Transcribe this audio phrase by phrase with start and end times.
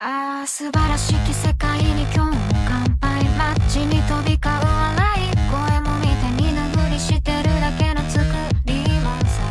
[0.00, 2.32] ああ素晴らしき世界に今日も
[2.68, 8.24] 乾杯マッチに飛び交う笑い声も見て見ぬふりしてるだけの作
[8.66, 9.42] りはさ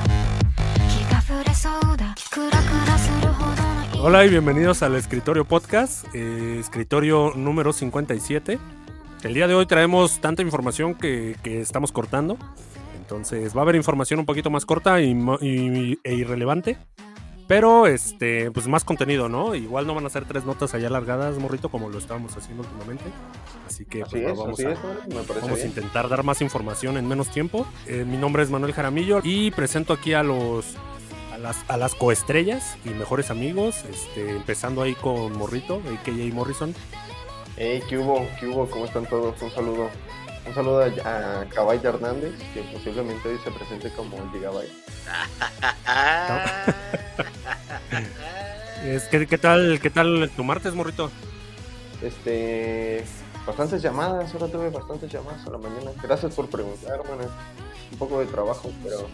[0.89, 3.61] 気が触れそうだクラクラするほど
[3.99, 8.59] の Hola y bienvenidos al Escritorio Podcast, eh, escritorio número 57.
[9.23, 12.37] El día de hoy traemos tanta información que, que estamos cortando.
[12.97, 16.77] Entonces va a haber información un poquito más corta y, mo- y- e irrelevante.
[17.48, 19.54] Pero este, pues más contenido, ¿no?
[19.54, 23.04] Igual no van a ser tres notas allá alargadas, morrito, como lo estábamos haciendo últimamente.
[23.66, 27.08] Así que Así pues, es, vamos, así a, vamos a intentar dar más información en
[27.08, 27.66] menos tiempo.
[27.86, 30.76] Eh, mi nombre es Manuel Jaramillo y presento aquí a los
[31.32, 36.74] a las, a las coestrellas y mejores amigos, este, empezando ahí con Morrito, AKJ Morrison.
[37.56, 38.26] Hey, ¿qué hubo?
[38.38, 38.68] ¿Qué hubo?
[38.68, 39.40] ¿Cómo están todos?
[39.40, 39.88] Un saludo.
[40.48, 44.72] Un saludo a, a Cabay Hernández, que posiblemente hoy se presente como el Gigabyte.
[48.84, 51.10] Es que, ¿qué tal, qué tal tu martes, Morrito?
[52.00, 53.04] Este.
[53.44, 55.90] Bastantes llamadas, ahora tuve bastantes llamadas a la mañana.
[56.02, 57.28] Gracias por preguntar, hermano.
[57.90, 59.08] Un poco de trabajo, pero.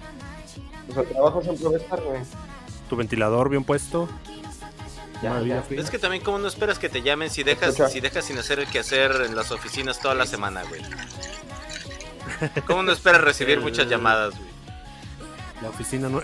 [0.87, 2.21] Pues el trabajo siempre va a estar, güey.
[2.91, 4.07] Tu ventilador bien puesto.
[5.25, 5.65] Ya, ya.
[5.71, 7.89] Es que también como no esperas que te llamen si dejas, Escucha.
[7.89, 10.83] si dejas sin hacer el quehacer en las oficinas toda la semana, güey.
[12.67, 14.51] ¿Cómo no esperas recibir muchas llamadas, güey?
[15.63, 16.21] La oficina no.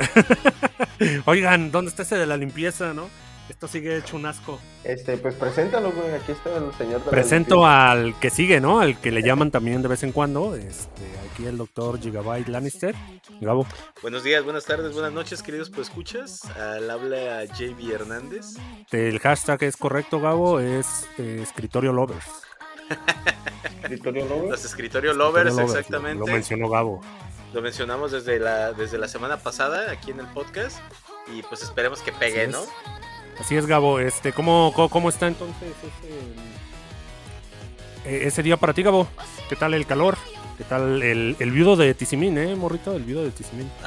[1.24, 3.08] Oigan, ¿dónde está ese de la limpieza, no?
[3.50, 4.60] Esto sigue hecho un asco.
[4.84, 6.14] Este, pues preséntalo, güey.
[6.14, 8.78] Aquí está el señor de la Presento al que sigue, ¿no?
[8.78, 10.54] Al que le llaman también de vez en cuando.
[10.54, 12.94] Este, aquí el doctor Gigabyte Lannister.
[13.40, 13.66] Gabo.
[14.02, 16.44] Buenos días, buenas tardes, buenas noches, queridos pues escuchas.
[16.56, 18.54] Al habla JB Hernández.
[18.92, 20.60] El hashtag es correcto, Gabo.
[20.60, 22.26] Es eh, escritorio lovers.
[23.82, 24.50] Escritorio Lover.
[24.50, 26.20] Los escritorio lovers, Escritorio lovers, exactamente.
[26.20, 27.00] Lo, lo mencionó Gabo.
[27.52, 30.78] Lo mencionamos desde la, desde la semana pasada aquí en el podcast.
[31.26, 33.09] Y pues esperemos que pegue, Así ¿no?
[33.40, 33.98] Así es, Gabo.
[34.00, 36.08] Este, ¿cómo, cómo, cómo está entonces ese,
[38.16, 39.08] eh, ese día para ti, Gabo?
[39.48, 40.16] ¿Qué tal el calor?
[40.58, 42.94] ¿Qué tal el, el viudo de Tizimín, eh, morrito?
[42.94, 43.70] El viudo de Tizimín.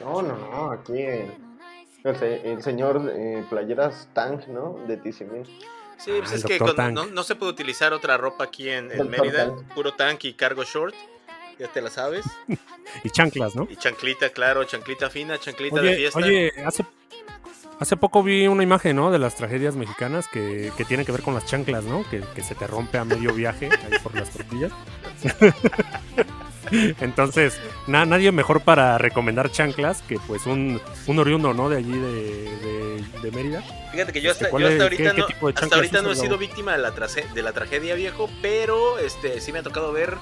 [0.00, 1.30] No, no, no, aquí el,
[2.02, 4.76] el se- el señor eh, Playeras Tank, ¿no?
[4.86, 5.44] De Tizimín.
[5.96, 8.90] Sí, pues Ah, es que con- no, no se puede utilizar otra ropa aquí en,
[8.92, 9.08] en.
[9.08, 9.46] Mérida.
[9.46, 9.72] Tank.
[9.72, 10.94] Puro tank y cargo short.
[11.58, 12.26] Ya te la sabes.
[13.02, 13.66] Y chanclas, ¿no?
[13.70, 16.18] Y chanclita, claro, chanclita fina, chanclita de fiesta.
[16.18, 16.84] oye, hace,
[17.84, 19.10] hace poco vi una imagen, ¿no?
[19.10, 22.02] De las tragedias mexicanas que, que tienen que ver con las chanclas, ¿no?
[22.10, 24.72] Que, que se te rompe a medio viaje ahí por las tortillas.
[27.00, 31.68] Entonces, na- nadie mejor para recomendar chanclas que pues un, un oriundo, ¿no?
[31.68, 32.12] De allí de,
[32.58, 33.62] de- de Mérida.
[33.92, 36.16] Fíjate que yo Este, hasta, ¿cuál yo hasta ahorita, qué no, hasta ahorita no he
[36.16, 40.16] sido víctima de la, de la tragedia viejo, pero este sí me ha tocado ver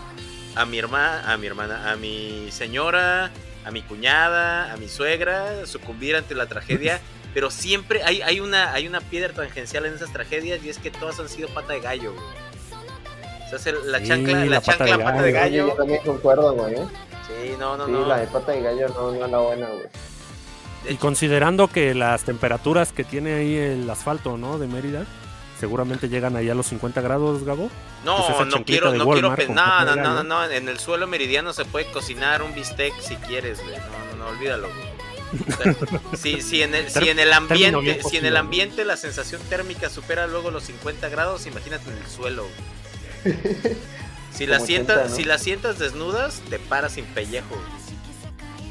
[0.56, 3.30] a mi hermana, a mi hermana, a mi señora,
[3.64, 7.00] a mi cuñada, a mi suegra sucumbir ante la tragedia.
[7.34, 10.91] Pero siempre hay, hay, una, hay una piedra tangencial en esas tragedias y es que
[10.91, 12.12] todas han sido pata de gallo.
[12.12, 12.25] güey.
[13.47, 15.69] O sea, se- la Sí, chancla, la la pata de pata de gallo.
[15.69, 16.75] yo también concuerdo, güey.
[16.75, 16.87] ¿eh?
[17.26, 18.06] Sí, no, no, sí, no.
[18.06, 19.87] la de pata de gallo no, no es la buena, güey.
[20.88, 24.59] Y considerando que las temperaturas que tiene ahí el asfalto, ¿no?
[24.59, 25.04] De Mérida,
[25.60, 27.71] seguramente llegan ahí a los 50 grados, Gabo.
[28.04, 30.22] No, Pues no quiero, no quiero Walmart pe- con no, no, de no, gallo.
[30.25, 33.76] no, en el suelo meridiano se puede cocinar un bistec si quieres, güey.
[33.76, 35.01] No, no, no, olvídalo, güey.
[36.16, 38.41] Si, si en el, si en el ambiente, bien si en el ¿no?
[38.41, 42.47] ambiente la sensación térmica supera luego los 50 grados, imagínate en el suelo.
[44.32, 45.16] Si la Como sientas, 80, ¿no?
[45.16, 47.54] si la sientas desnudas, te paras sin pellejo.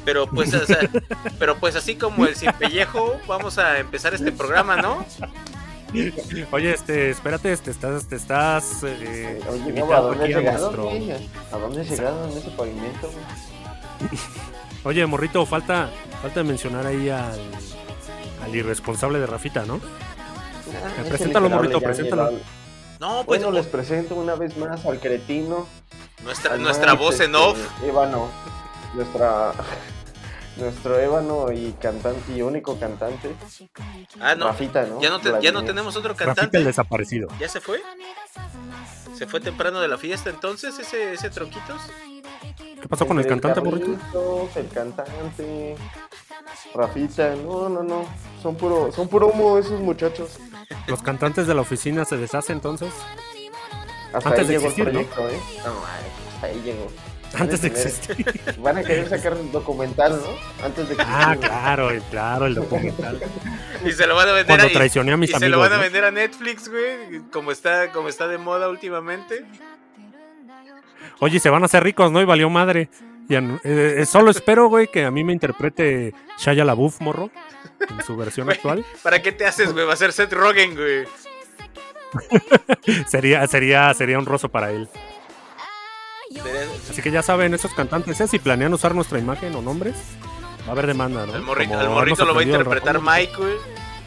[0.04, 0.90] Pero pues, o sea,
[1.38, 5.06] pero pues así como el sin pellejo, vamos a empezar este programa, ¿no?
[6.50, 11.16] Oye, este, espérate, te estás, te estás eh, Oye, ¿a dónde has llegado, nuestro-?
[11.52, 14.20] ¿A dónde has llegado en ese pavimento, güey?
[14.84, 17.38] Oye, morrito, falta, falta mencionar ahí al,
[18.44, 19.80] al irresponsable de Rafita, ¿no?
[20.74, 22.32] Ah, es preséntalo, morrito, preséntalo.
[22.98, 25.66] No, pues Bueno, les presento una vez más al cretino.
[26.24, 27.58] nuestra, al nuestra voz en este, off.
[27.84, 28.28] Ébano.
[28.94, 29.52] Nuestra.
[30.54, 33.34] Nuestro ébano y cantante y único cantante.
[34.20, 34.48] Ah, no.
[34.48, 35.00] Rafita, ¿no?
[35.00, 35.64] Ya no, te- ya no Vladimir.
[35.64, 36.62] tenemos otro Rafita el cantante.
[36.64, 37.28] desaparecido.
[37.40, 37.80] ¿Ya se fue?
[39.16, 41.80] ¿Se fue temprano de la fiesta entonces ese, ese Troquitos?
[42.56, 43.92] ¿Qué pasó con el cantante, morrito?
[43.96, 45.76] Carlitos, El cantante.
[46.74, 48.04] Rafita, no, no, no.
[48.42, 50.38] Son puro, son puro humo esos muchachos.
[50.86, 52.92] Los cantantes de la oficina se deshacen entonces.
[54.12, 55.02] Hasta Antes ahí de llegó existir, el ¿no?
[55.02, 55.40] proyecto, ¿eh?
[55.64, 55.72] No,
[56.34, 56.86] hasta ahí llegó.
[57.38, 58.40] Antes de existir.
[58.58, 60.64] Van a querer sacar un documental, ¿no?
[60.66, 63.20] Antes de que Ah, claro, el- claro, el documental.
[63.84, 64.72] Y se lo van a vender Cuando ahí.
[64.74, 65.82] traicioné a mis y se lo van a ¿no?
[65.82, 69.44] vender a Netflix, güey, como está, como está de moda últimamente.
[71.22, 72.20] Oye, se van a hacer ricos, ¿no?
[72.20, 72.88] Y valió madre.
[73.30, 77.30] Eh, eh, solo espero, güey, que a mí me interprete Shaya LaBeouf, morro.
[77.88, 78.84] en su versión actual.
[79.04, 79.86] ¿Para qué te haces, güey?
[79.86, 81.04] Va a ser Seth Rogen, güey.
[83.06, 84.88] Sería, sería, sería honroso para él.
[86.90, 88.26] Así que ya saben, esos cantantes, ¿eh?
[88.26, 89.94] si planean usar nuestra imagen o nombres,
[90.64, 91.34] va a haber demanda, ¿no?
[91.34, 93.00] Al, morri- Como al morrito lo va a interpretar.
[93.00, 93.54] Mike, güey.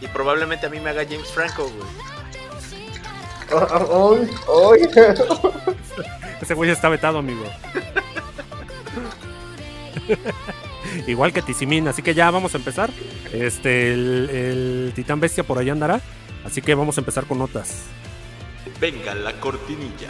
[0.02, 1.88] Y probablemente a mí me haga James Franco, güey.
[6.42, 7.46] Ese güey está vetado, amigo.
[11.08, 12.90] Igual que Tizimín, así que ya vamos a empezar.
[13.34, 16.02] Este, el, el Titán Bestia por ahí andará.
[16.46, 17.86] Así que vamos a empezar con notas.
[18.80, 20.10] Venga, la cortinilla.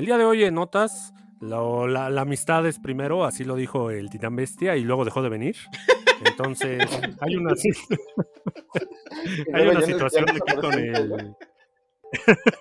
[0.00, 3.90] El día de hoy en notas, lo- la, la amistad es primero, así lo dijo
[3.90, 5.56] el titán bestia, y luego dejó de venir.
[6.24, 6.80] Entonces,
[7.20, 7.52] hay una,
[9.52, 11.34] hay una situación aquí con el...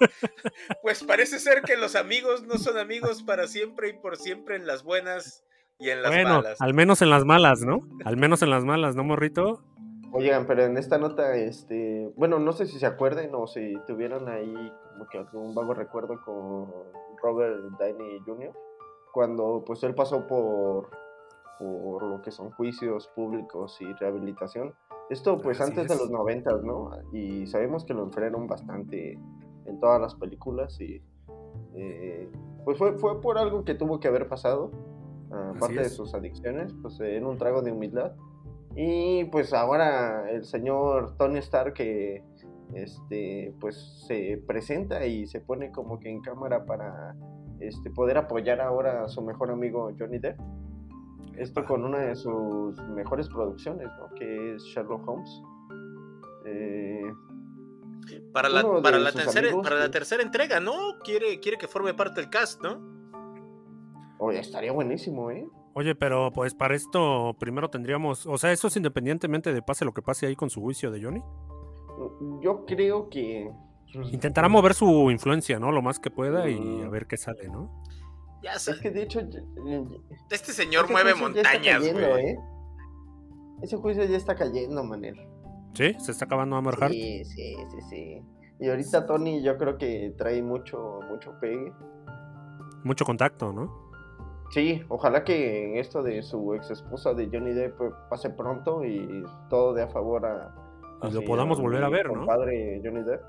[0.81, 4.67] Pues parece ser que los amigos no son amigos para siempre y por siempre en
[4.67, 5.45] las buenas
[5.79, 6.61] y en las Bueno, malas.
[6.61, 7.87] al menos en las malas, ¿no?
[8.03, 9.63] Al menos en las malas, ¿no, morrito?
[10.11, 14.27] Oigan, pero en esta nota, este, bueno, no sé si se acuerden o si tuvieron
[14.27, 14.53] ahí
[14.91, 16.69] como que algún vago recuerdo con
[17.21, 18.51] Robert Downey Jr.
[19.13, 20.89] cuando pues él pasó por
[21.59, 24.73] por lo que son juicios públicos y rehabilitación.
[25.09, 26.91] Esto pues Así antes de los noventas, ¿no?
[27.11, 29.19] Y sabemos que lo enfriaron bastante
[29.65, 31.01] en todas las películas y
[31.75, 32.31] eh,
[32.63, 34.71] pues fue, fue por algo que tuvo que haber pasado,
[35.31, 38.13] aparte de sus adicciones, pues en un trago de humildad.
[38.75, 42.23] Y pues ahora el señor Tony Stark que
[42.73, 47.15] este pues se presenta y se pone como que en cámara para
[47.59, 50.39] este poder apoyar ahora a su mejor amigo Johnny Depp.
[51.37, 54.13] Esto con una de sus mejores producciones, ¿no?
[54.15, 55.41] Que es Sherlock Holmes.
[56.45, 57.13] Eh,
[58.33, 60.99] Para la, para, la tercera, amigos, para la tercera entrega, ¿no?
[61.03, 62.99] Quiere, quiere que forme parte del cast, ¿no?
[64.19, 65.47] oye, estaría buenísimo, ¿eh?
[65.73, 69.93] Oye, pero pues para esto primero tendríamos, o sea, eso es independientemente de pase lo
[69.93, 71.23] que pase ahí con su juicio de Johnny.
[72.41, 73.51] Yo creo que...
[74.11, 75.71] Intentará mover su influencia, ¿no?
[75.71, 76.85] Lo más que pueda y Mm.
[76.85, 77.83] a ver qué sale, ¿no?
[78.43, 79.19] Ya sa- Es que de hecho...
[80.31, 82.25] este señor mueve montañas, cayendo, güey.
[82.27, 82.37] ¿eh?
[83.61, 85.15] Ese juicio ya está cayendo, Manel.
[85.73, 85.95] ¿Sí?
[85.99, 86.91] ¿Se está acabando Amber Heart?
[86.93, 88.21] Sí, sí, sí, sí.
[88.59, 91.71] Y ahorita Tony yo creo que trae mucho, mucho pegue.
[92.83, 93.89] Mucho contacto, ¿no?
[94.51, 97.79] Sí, ojalá que esto de su ex esposa de Johnny Depp
[98.09, 100.55] pase pronto y todo dé a favor a...
[101.03, 102.19] Y lo podamos volver a ver, ¿no?
[102.19, 103.21] compadre Johnny Depp.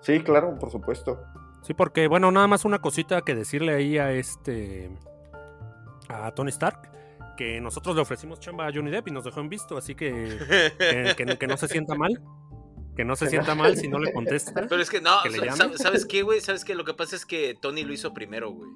[0.00, 1.22] Sí, claro, por supuesto.
[1.62, 4.90] Sí, porque, bueno, nada más una cosita que decirle ahí a este.
[6.08, 6.90] a Tony Stark.
[7.36, 10.38] Que nosotros le ofrecimos chamba a Johnny Depp y nos dejó en visto, así que
[10.78, 12.20] que, que no- que no se sienta mal.
[12.96, 14.66] Que no se sienta mal si no le contesta.
[14.68, 15.56] Pero es que no, ¿Que le sa- llame?
[15.56, 16.40] ¿sabes, ¿sabes qué, güey?
[16.42, 16.74] ¿Sabes qué?
[16.74, 18.68] Lo que pasa es que Tony lo hizo primero, güey.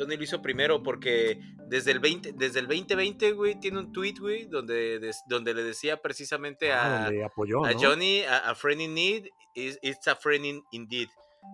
[0.00, 1.38] Tony lo hizo primero porque
[1.68, 5.98] desde el 20, desde el 2020, güey, tiene un tweet, güey, donde, donde le decía
[5.98, 7.78] precisamente Ah, a, apoyó, a ¿no?
[7.78, 11.08] Johnny, a, a friend in need, is, it's a friend in indeed.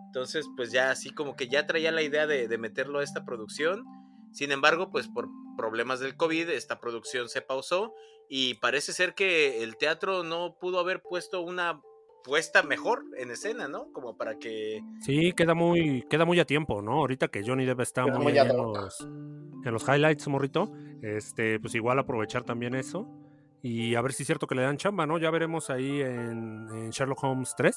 [0.06, 3.24] Entonces, pues ya así como que ya traía la idea de, de meterlo a esta
[3.24, 3.84] producción.
[4.32, 7.94] Sin embargo, pues por problemas del COVID, esta producción se pausó
[8.28, 11.80] y parece ser que el teatro no pudo haber puesto una
[12.26, 13.92] puesta mejor en escena, ¿no?
[13.92, 14.82] Como para que...
[15.00, 16.94] Sí, queda muy, queda muy a tiempo, ¿no?
[16.94, 20.72] Ahorita que Johnny Depp está muy, muy en, los, en los highlights, morrito.
[21.02, 23.08] Este, pues igual aprovechar también eso.
[23.62, 25.18] Y a ver si es cierto que le dan chamba, ¿no?
[25.18, 27.76] Ya veremos ahí en, en Sherlock Holmes 3.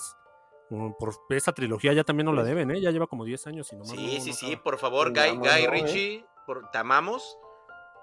[0.71, 2.81] Mm, Por esa trilogía ya también no la deben, ¿eh?
[2.81, 5.31] Ya lleva como 10 años y nomás Sí, no- sí, no sí, por favor, Pues
[5.31, 6.25] Guy, Guy ¿no, eh?
[6.47, 7.37] Por, te amamos,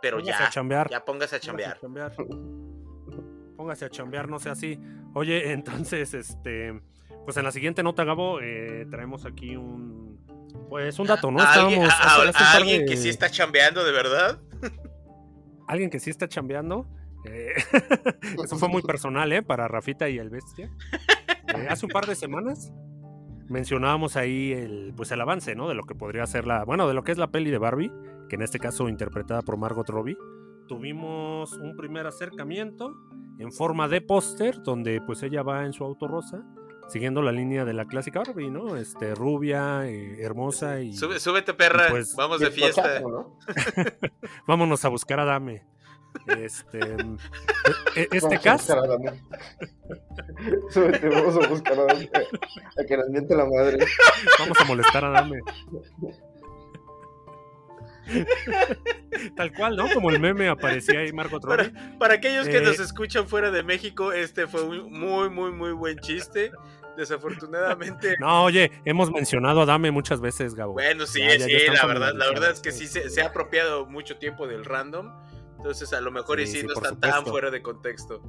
[0.00, 0.88] pero Póngase ya, a chambear.
[0.90, 1.76] ya póngase a Póngase chambear.
[1.76, 2.12] a chambear.
[3.56, 4.78] Póngase a chambear, no sea así.
[5.16, 6.78] Oye, entonces, este,
[7.24, 10.20] pues en la siguiente nota, Gabo, eh, traemos aquí un,
[10.68, 11.40] Pues un dato, ¿no?
[11.40, 14.38] ¿A alguien, Estábamos a- alguien que sí está chambeando de verdad?
[15.68, 16.86] alguien que sí está chambeando.
[17.24, 17.54] eh,
[18.44, 19.42] eso fue muy personal, ¿eh?
[19.42, 20.70] Para Rafita y el Bestia.
[21.48, 22.72] Eh, hace un par de semanas
[23.48, 25.68] mencionábamos ahí el, pues el avance, ¿no?
[25.68, 27.92] De lo que podría ser la, bueno, de lo que es la peli de Barbie,
[28.28, 30.16] que en este caso interpretada por Margot Robbie.
[30.68, 32.94] Tuvimos un primer acercamiento
[33.38, 36.42] en forma de póster, donde pues ella va en su auto rosa,
[36.88, 38.76] siguiendo la línea de la clásica Barbie, ¿no?
[38.76, 41.88] Este, rubia, eh, hermosa y Sube- súbete, perra.
[41.88, 42.82] y pues- Vamos de fiesta.
[42.82, 43.38] cochazo, ¿no?
[44.46, 45.64] vámonos a buscar a Dame.
[46.38, 49.22] Este, e- e- este Vamos a buscar a Dame.
[50.70, 52.10] Súbete, vamos a buscar a Dame.
[52.14, 53.78] A que nos miente la madre.
[54.38, 55.38] Vamos a molestar a Dame.
[59.36, 59.86] Tal cual, ¿no?
[59.92, 61.72] Como el meme aparecía ahí Margot Robbie.
[61.98, 65.72] Para aquellos que Eh, nos escuchan fuera de México, este fue un muy, muy, muy
[65.72, 66.52] buen chiste.
[66.96, 68.16] Desafortunadamente.
[68.20, 70.72] No, oye, hemos mencionado a Dame muchas veces, Gabo.
[70.72, 73.10] Bueno, sí, Ya, ya, ya sí, están la verdad, la verdad es que sí se,
[73.10, 75.12] se ha apropiado mucho tiempo del random.
[75.58, 77.30] Entonces, a lo mejor y Sí, no por está tan supuesto.
[77.30, 78.22] fuera de contexto.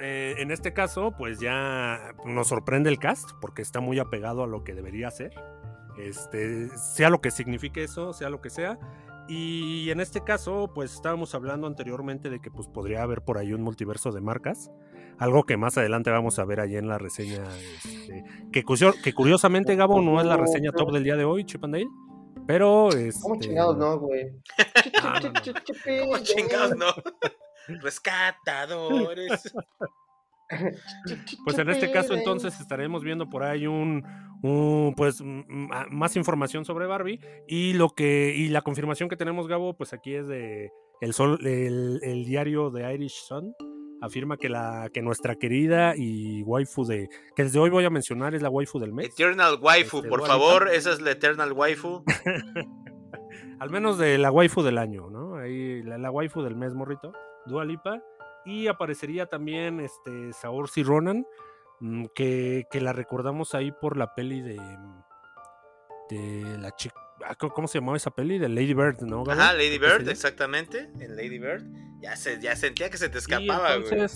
[0.00, 4.46] Eh, en este caso, pues ya nos sorprende el cast, porque está muy apegado a
[4.46, 5.32] lo que debería ser.
[5.98, 8.78] Este, sea lo que signifique eso, sea lo que sea.
[9.28, 13.52] Y en este caso, pues estábamos hablando anteriormente de que pues podría haber por ahí
[13.52, 14.70] un multiverso de marcas.
[15.18, 17.44] Algo que más adelante vamos a ver allí en la reseña.
[17.84, 18.64] este, que,
[19.02, 21.88] que curiosamente, Gabo, no es la reseña top del día de hoy, Chip and Dale.
[22.46, 24.32] Pero este, ¿Cómo chingados no, güey?
[25.02, 25.42] No, no, no.
[26.04, 26.86] ¿Cómo chingados no?
[27.82, 29.52] Rescatadores.
[31.44, 34.04] Pues en este caso entonces estaremos viendo por ahí un,
[34.42, 35.22] un, pues
[35.90, 40.14] más información sobre Barbie y lo que y la confirmación que tenemos Gabo pues aquí
[40.14, 43.54] es de el sol el, el diario de Irish Sun
[44.00, 48.34] afirma que la que nuestra querida y waifu de que desde hoy voy a mencionar
[48.34, 49.06] es la waifu del mes.
[49.06, 52.04] Eternal Waifu, Este, por favor, esa es la Eternal Waifu.
[53.60, 57.12] al menos de la waifu del año no ahí la, la waifu del mes morrito.
[57.46, 58.00] Dua Lipa
[58.44, 61.26] y aparecería también este Saoirse Ronan
[61.80, 64.60] mm, que, que la recordamos ahí por la peli de
[66.10, 66.94] de la chica
[67.54, 68.38] ¿cómo se llamaba esa peli?
[68.38, 69.24] de Lady Bird ¿no?
[69.28, 70.90] Ajá, Lady Bird, exactamente.
[71.00, 71.64] En Lady Bird.
[72.00, 74.08] Ya, se, ya sentía que se te Y escapaba, güey.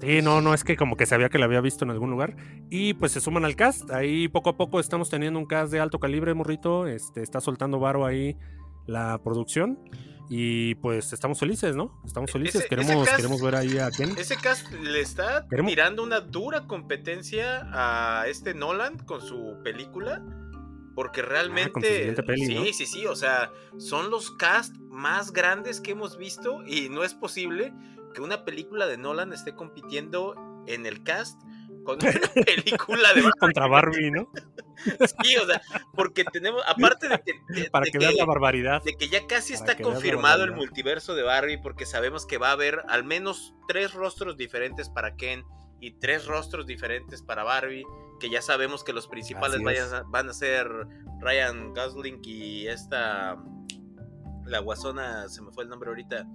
[0.00, 2.36] Sí, no, no, es que como que sabía que la había visto en algún lugar.
[2.70, 3.90] Y pues se suman al cast.
[3.90, 6.86] Ahí poco a poco estamos teniendo un cast de alto calibre, morrito.
[6.86, 8.36] Este, está soltando varo ahí
[8.86, 9.78] la producción.
[10.28, 12.00] Y pues estamos felices, ¿no?
[12.04, 12.54] Estamos E- felices.
[12.56, 14.14] ese- ese queremos, cast- queremos ver ahí a Ken.
[14.16, 20.22] Ese cast le está Queremos- tirando una dura competencia a este Nolan con su película.
[20.94, 22.14] Porque realmente.
[22.18, 22.64] Ah, peli, sí, ¿no?
[22.66, 23.06] sí, sí.
[23.06, 26.62] O sea, son los cast más grandes que hemos visto.
[26.66, 27.72] Y no es posible
[28.14, 30.34] que una película de Nolan esté compitiendo
[30.66, 31.40] en el cast
[31.84, 32.12] con una
[32.46, 34.28] película de Contra Barbie, ¿no?
[35.22, 35.62] Sí, o sea,
[35.94, 36.60] porque tenemos.
[36.66, 37.32] Aparte de que.
[37.60, 38.82] de- Para de que vean la barbaridad.
[38.82, 42.26] de que ya casi Para está que veas confirmado el multiverso de Barbie porque sabemos
[42.26, 45.44] que va a haber al menos tres rostros diferentes para Ken
[45.80, 47.84] y tres rostros diferentes para Barbie,
[48.18, 50.68] que ya sabemos que los principales vayan van a ser
[51.20, 53.36] Ryan Gosling y esta
[54.44, 56.26] la guasona, se me fue el nombre ahorita,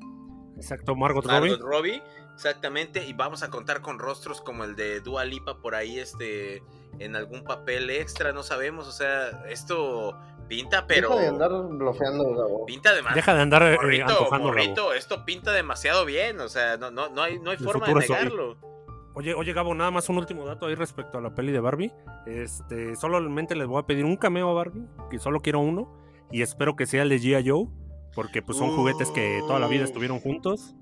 [0.55, 1.49] Exacto, Margot Robbie.
[1.51, 2.01] Margot Robbie,
[2.37, 6.61] exactamente, y vamos a contar con rostros como el de Dua Lipa por ahí este
[6.99, 10.15] en algún papel extra, no sabemos, o sea, esto
[10.47, 12.65] pinta pero Deja de andar blofeando, Gabo.
[12.65, 16.77] pinta de más Deja de andar eh, Morrito, morrito, esto pinta demasiado bien, o sea,
[16.77, 18.55] no, no, no hay, no hay forma de negarlo.
[19.15, 21.91] Oye, oye, Gabo, nada más un último dato ahí respecto a la peli de Barbie.
[22.27, 25.91] Este, solamente les voy a pedir un cameo a Barbie, que solo quiero uno,
[26.31, 27.49] y espero que sea el de G.I.
[27.49, 27.65] Joe,
[28.13, 30.75] porque pues son juguetes que toda la vida estuvieron juntos.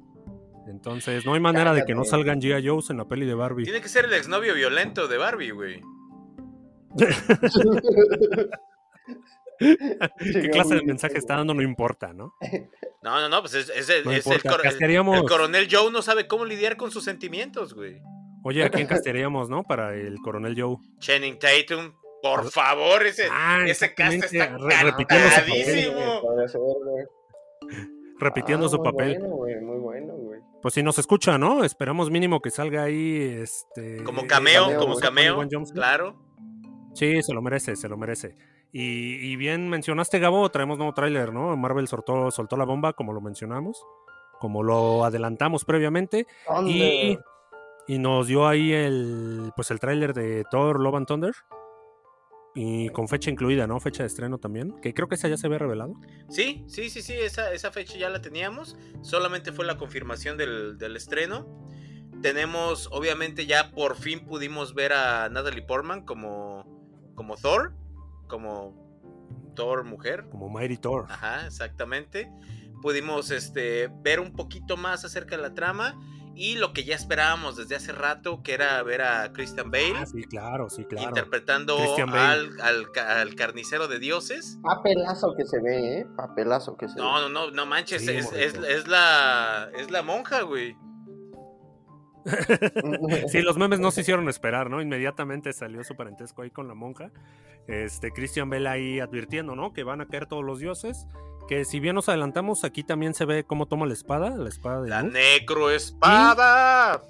[0.68, 2.68] Entonces, no hay manera de que no salgan G.I.
[2.68, 3.64] Joes en la peli de Barbie.
[3.66, 5.82] Tiene que ser el exnovio violento de Barbie, güey.
[9.60, 11.54] ¿Qué clase de mensaje está dando?
[11.54, 12.34] No importa, ¿no?
[13.02, 14.50] No, no, no, pues es, es el, No es el importa.
[14.58, 18.02] cor- el- Castearíamos- el coronel Joe no sabe cómo lidiar con sus sentimientos, güey.
[18.44, 19.64] Oye, ¿a quién castearíamos, no?
[19.64, 20.78] Para el coronel Joe.
[21.00, 26.22] Channing Tatum, por favor, ese, Ah, ese cast está cantadísimo.
[28.20, 29.20] Repitiendo Ah, su muy papel.
[29.20, 30.40] Bueno, güey, muy bueno, güey.
[30.62, 31.64] Pues si nos escucha, ¿no?
[31.64, 34.04] Esperamos mínimo que salga ahí, este...
[34.04, 36.16] Como cameo, cameo, como cameo, claro.
[36.94, 38.36] Sí, se lo merece, se lo merece.
[38.72, 41.56] Y, y bien mencionaste, Gabo, traemos nuevo tráiler, ¿no?
[41.56, 43.86] Marvel soltó, soltó la bomba, como lo mencionamos,
[44.40, 46.26] como lo adelantamos previamente,
[46.66, 47.18] y,
[47.88, 51.34] y nos dio ahí el, pues el tráiler de Thor, Love and Thunder,
[52.56, 53.80] y con fecha incluida, ¿no?
[53.82, 55.94] Fecha de estreno también, que creo que esa ya se había revelado.
[56.30, 58.78] Sí, sí, sí, sí, esa, esa fecha ya la teníamos.
[59.02, 61.46] Solamente fue la confirmación del, del estreno.
[62.22, 67.74] Tenemos, obviamente, ya por fin pudimos ver a Natalie Portman como, como Thor.
[68.28, 68.74] como
[69.54, 70.26] Thor mujer.
[70.32, 71.08] Como Mighty Thor.
[71.10, 72.32] Ajá, exactamente.
[72.82, 76.00] Pudimos este, ver un poquito más acerca de la trama
[76.36, 80.06] y lo que ya esperábamos desde hace rato, que era ver a Christian Bale Ah,
[80.06, 81.08] sí, claro, sí, claro.
[81.10, 81.78] interpretando
[82.14, 84.60] al, al ca- al carnicero de dioses.
[84.62, 86.08] Papelazo que se ve, ¿eh?
[86.18, 90.42] Papelazo que se No, no, no, no manches, Sí, es, es- la, es la monja,
[90.42, 90.74] güey.
[90.74, 90.78] ve.
[93.30, 94.82] Sí, los memes no se hicieron esperar, ¿no?
[94.82, 97.12] Inmediatamente salió su parentesco ahí con la monja.
[97.68, 99.74] Este, Christian Bale ahí advirtiendo, ¿no?
[99.74, 101.08] Que van a caer todos los dioses.
[101.48, 104.82] Que si bien nos adelantamos, aquí también se ve cómo toma la espada, la espada
[104.82, 105.14] de La luz.
[105.14, 107.02] necroespada.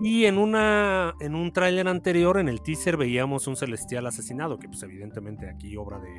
[0.00, 4.66] Y en una en un tráiler anterior, en el teaser, veíamos un celestial asesinado, que
[4.68, 6.10] pues evidentemente aquí obra de,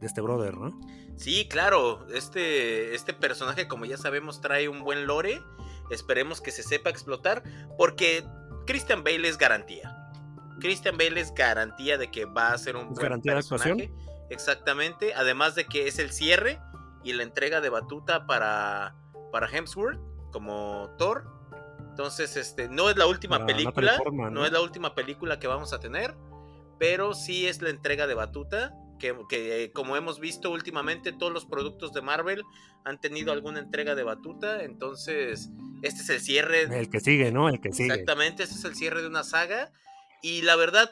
[0.00, 0.80] de este brother, ¿no?
[1.16, 5.42] Sí, claro, este, este personaje, como ya sabemos, trae un buen lore.
[5.90, 7.42] Esperemos que se sepa explotar,
[7.76, 8.24] porque
[8.66, 9.94] Christian Bale es garantía.
[10.60, 13.78] Christian Bale es garantía de que va a ser un ¿Es buen garantía de actuación?
[14.30, 16.58] Exactamente, además de que es el cierre
[17.02, 18.96] y la entrega de batuta para,
[19.30, 20.00] para Hemsworth
[20.32, 21.26] como Thor.
[21.90, 24.00] Entonces, este, no es la última película,
[24.32, 24.44] ¿no?
[24.44, 26.16] es la última película que vamos a tener,
[26.78, 31.32] pero sí es la entrega de batuta, que, que, eh, como hemos visto últimamente, todos
[31.32, 32.42] los productos de Marvel
[32.84, 35.50] han tenido alguna entrega de batuta, entonces
[35.82, 37.48] este es el cierre, El que sigue, ¿no?
[37.48, 37.92] El que sigue.
[37.92, 39.70] exactamente, este es el cierre de una saga,
[40.20, 40.90] y la verdad,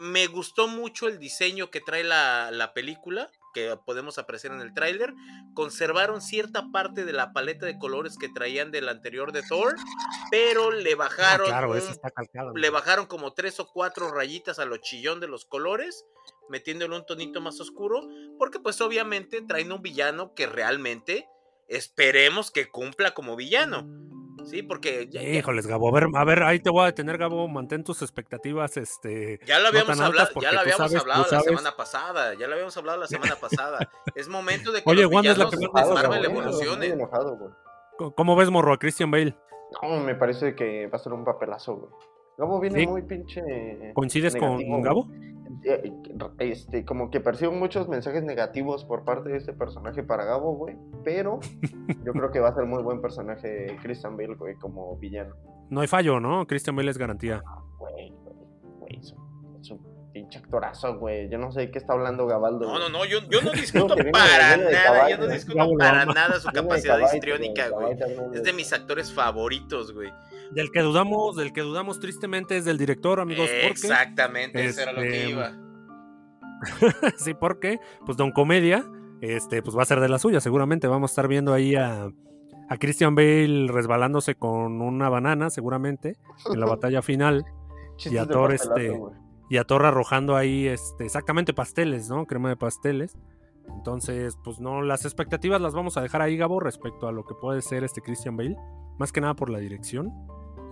[0.00, 4.72] me gustó mucho el diseño que trae la, la película, que podemos apreciar en el
[4.72, 5.12] tráiler,
[5.54, 9.74] conservaron cierta parte de la paleta de colores que traían del anterior de Thor,
[10.30, 12.54] pero le Ah, bajaron claro, un eso está calcado.
[12.54, 16.04] le bajaron como tres o cuatro rayitas a lo chillón de los colores,
[16.48, 21.28] metiéndole un tonito más oscuro, porque pues obviamente traen un villano que realmente
[21.68, 23.84] esperemos que cumpla como villano.
[24.46, 25.88] Sí, porque ya, Híjoles, Gabo.
[25.88, 27.46] A ver, a ver, ahí te voy a detener, Gabo.
[27.48, 29.40] Mantén tus expectativas, este.
[29.46, 32.52] ya lo habíamos hablado, ya lo habíamos sabes- hablado la sabes- semana pasada, ya lo
[32.54, 33.78] habíamos hablado la semana pasada.
[34.14, 36.24] Es momento de que Oye, los Wanda es la que Marvel
[36.92, 37.50] enojado, güey.
[37.98, 39.36] ¿Cómo- ¿Cómo ves, morro, a Christian Bale?
[39.82, 41.90] No, me parece que va a ser un papelazo, güey.
[42.38, 42.86] Gabo viene Sí.
[42.86, 43.42] muy pinche.
[43.94, 45.06] ¿Coincides con Gabo?
[45.12, 45.39] Eh,
[46.38, 50.76] Este, como que percibo muchos mensajes negativos por parte de este personaje para Gabo, güey.
[51.04, 51.40] Pero
[52.04, 55.34] yo creo que va a ser muy buen personaje Christian Bale, güey, como villano.
[55.68, 56.46] No hay fallo, ¿no?
[56.46, 57.42] Christian Bale es garantía.
[57.78, 58.36] Güey, güey,
[58.78, 59.80] güey, es un, es un
[60.12, 61.28] pinche actorazo, güey.
[61.28, 62.66] Yo no sé qué está hablando Gabaldo.
[62.66, 65.34] No, no, no, yo, yo no discuto para de nada, yo no ¿eh?
[65.34, 67.96] discuto para nada su de capacidad caballo, histriónica, güey,
[68.32, 70.10] Es de mis actores favoritos, güey.
[70.52, 73.48] Del que dudamos, del que dudamos tristemente es del director, amigos.
[73.50, 75.52] Exactamente, eso era lo que Este, iba.
[77.16, 78.84] sí, porque, pues Don Comedia,
[79.20, 80.88] este, pues va a ser de la suya, seguramente.
[80.88, 82.10] Vamos a estar viendo ahí a,
[82.68, 86.16] a Christian Bale resbalándose con una banana, seguramente,
[86.52, 87.44] en la batalla final.
[88.04, 88.98] Y a Thor, este.
[89.50, 92.26] Y a Thor arrojando ahí, este, exactamente pasteles, ¿no?
[92.26, 93.16] Crema de pasteles.
[93.68, 97.34] Entonces, pues no, las expectativas las vamos a dejar ahí, Gabo, respecto a lo que
[97.34, 98.56] puede ser este Christian Bale.
[98.98, 100.12] Más que nada por la dirección.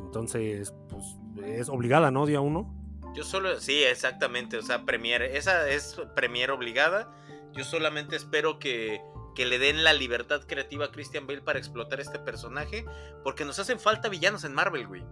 [0.09, 1.05] Entonces, pues
[1.45, 2.25] es obligada, ¿no?
[2.25, 2.75] Día uno.
[3.15, 7.11] Yo solo, sí, exactamente, o sea, Premiere, esa es Premiere obligada.
[7.53, 9.03] Yo solamente espero que,
[9.35, 12.87] que le den la libertad creativa a Christian Bale para explotar este personaje,
[13.23, 15.03] porque nos hacen falta villanos en Marvel, güey.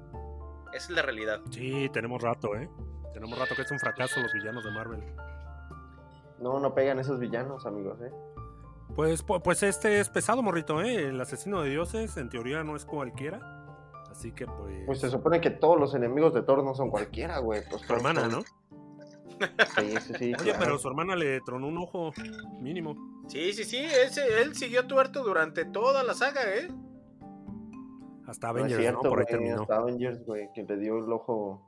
[0.73, 1.41] Esa es la realidad.
[1.51, 2.71] Sí, tenemos rato, ¿eh?
[3.13, 5.03] Tenemos rato que es un fracaso los villanos de Marvel.
[6.41, 8.11] No, no pegan esos villanos, amigos, ¿eh?
[8.95, 11.09] Pues, pu- pues este es pesado, morrito, ¿eh?
[11.09, 13.56] El asesino de dioses, en teoría, no es cualquiera.
[14.17, 14.83] Así que, pues.
[14.87, 17.61] Pues se supone que todos los enemigos de Thor no son cualquiera, güey.
[17.69, 18.43] Pues su hermana, son- ¿no?
[19.79, 20.25] Sí, sí, sí.
[20.25, 20.59] Oye, claro.
[20.59, 22.13] pero su hermana le tronó un ojo
[22.63, 22.95] mínimo.
[23.29, 26.69] Sí, sí, sí, ese- él siguió tuerto durante toda la saga, ¿eh?
[28.27, 29.01] Hasta No es Avengers, ¿no?
[29.01, 29.63] Por ahí güey, terminó.
[29.63, 31.63] hasta Avengers, güey, que le dio el ojo.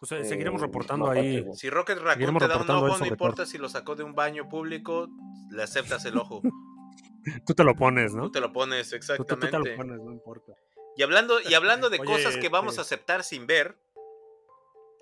[0.00, 1.44] Pues eh, eh, seguiremos reportando ahí.
[1.54, 4.48] Si Rocket Raccoon te da un ojo, no importa si lo sacó de un baño
[4.48, 5.06] público,
[5.50, 6.40] le aceptas el ojo.
[7.46, 8.24] Tú te lo pones, ¿no?
[8.24, 9.70] Tú te lo pones, Tú, tú- tú te exactamente.
[9.70, 10.52] lo pones, no importa.
[10.98, 13.76] Y hablando, y hablando de Oye, cosas que vamos este- a aceptar sin ver,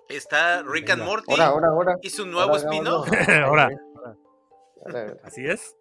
[0.09, 1.01] está Rick and.
[1.03, 1.95] Morty Ahora, ahora, ahora.
[2.03, 3.09] y su nuevo spin-off.
[3.43, 3.69] Ahora.
[5.23, 5.75] Así es.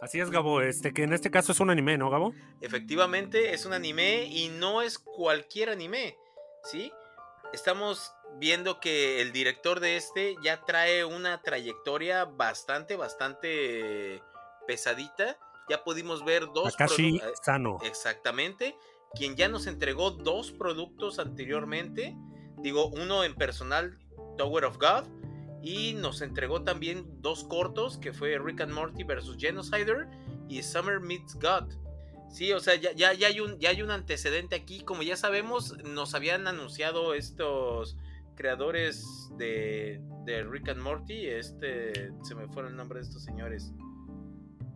[0.00, 0.60] Así es, Gabo.
[0.60, 2.32] Este, que en este caso es un anime, ¿no, Gabo?
[2.60, 6.16] Efectivamente, es un anime y no es cualquier anime,
[6.62, 6.92] ¿sí?
[7.52, 14.22] Estamos viendo que el director de este ya trae una trayectoria bastante, bastante
[14.68, 15.36] pesadita.
[15.68, 17.78] Ya pudimos ver dos Takashi eh, Sano.
[17.82, 18.76] Exactamente.
[19.16, 22.16] Quien ya nos entregó dos productos anteriormente.
[22.58, 23.98] Digo, uno en personal,
[24.36, 25.08] Tower of God.
[25.62, 30.08] Y nos entregó también dos cortos, que fue Rick and Morty versus Genocider
[30.48, 31.72] y Summer Meets God.
[32.28, 34.82] Sí, o sea, ya, ya, ya hay un, ya hay un antecedente aquí.
[34.82, 37.96] Como ya sabemos, nos habían anunciado estos
[38.34, 43.72] creadores de, de Rick and Morty, este, se me fue el nombre de estos señores.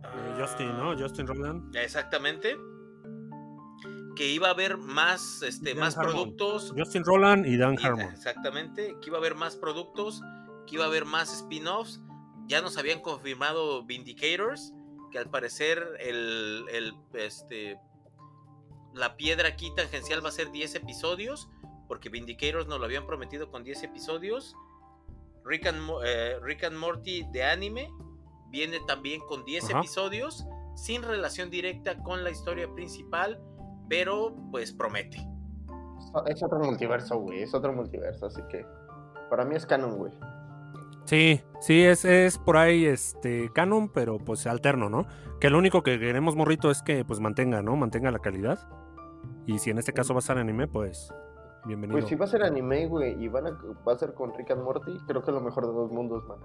[0.03, 0.91] Eh, Justin, ¿no?
[0.91, 1.75] Ah, Justin Roland.
[1.75, 2.57] Exactamente.
[4.15, 6.13] Que iba a haber más, este, Dan más Harmon.
[6.13, 6.73] productos.
[6.77, 8.11] Justin Roland y Dan Harmon.
[8.11, 8.95] Exactamente.
[9.01, 10.21] Que iba a haber más productos.
[10.67, 12.01] Que iba a haber más spin-offs.
[12.47, 14.73] Ya nos habían confirmado Vindicators.
[15.11, 17.79] Que al parecer el, el, este,
[18.93, 21.49] la piedra aquí tangencial va a ser 10 episodios.
[21.87, 24.55] Porque Vindicators nos lo habían prometido con 10 episodios.
[25.45, 27.89] Rick and, eh, Rick and Morty de anime
[28.51, 29.79] viene también con 10 Ajá.
[29.79, 30.45] episodios.
[30.75, 33.39] Sin relación directa con la historia principal.
[33.89, 35.17] Pero pues promete.
[36.27, 37.41] Es otro multiverso, güey.
[37.43, 38.65] Es otro multiverso, así que.
[39.29, 40.13] Para mí es canon, güey.
[41.05, 45.05] Sí, sí, es, es por ahí este canon, pero pues alterno, ¿no?
[45.39, 47.75] Que lo único que queremos, morrito, es que pues mantenga, ¿no?
[47.75, 48.59] Mantenga la calidad.
[49.47, 51.11] Y si en este caso va a ser anime, pues
[51.65, 51.97] bienvenido.
[51.97, 53.51] Pues si va a ser anime, güey, y van a,
[53.87, 56.23] va a ser con Rick and Morty, creo que es lo mejor de dos mundos,
[56.27, 56.39] man.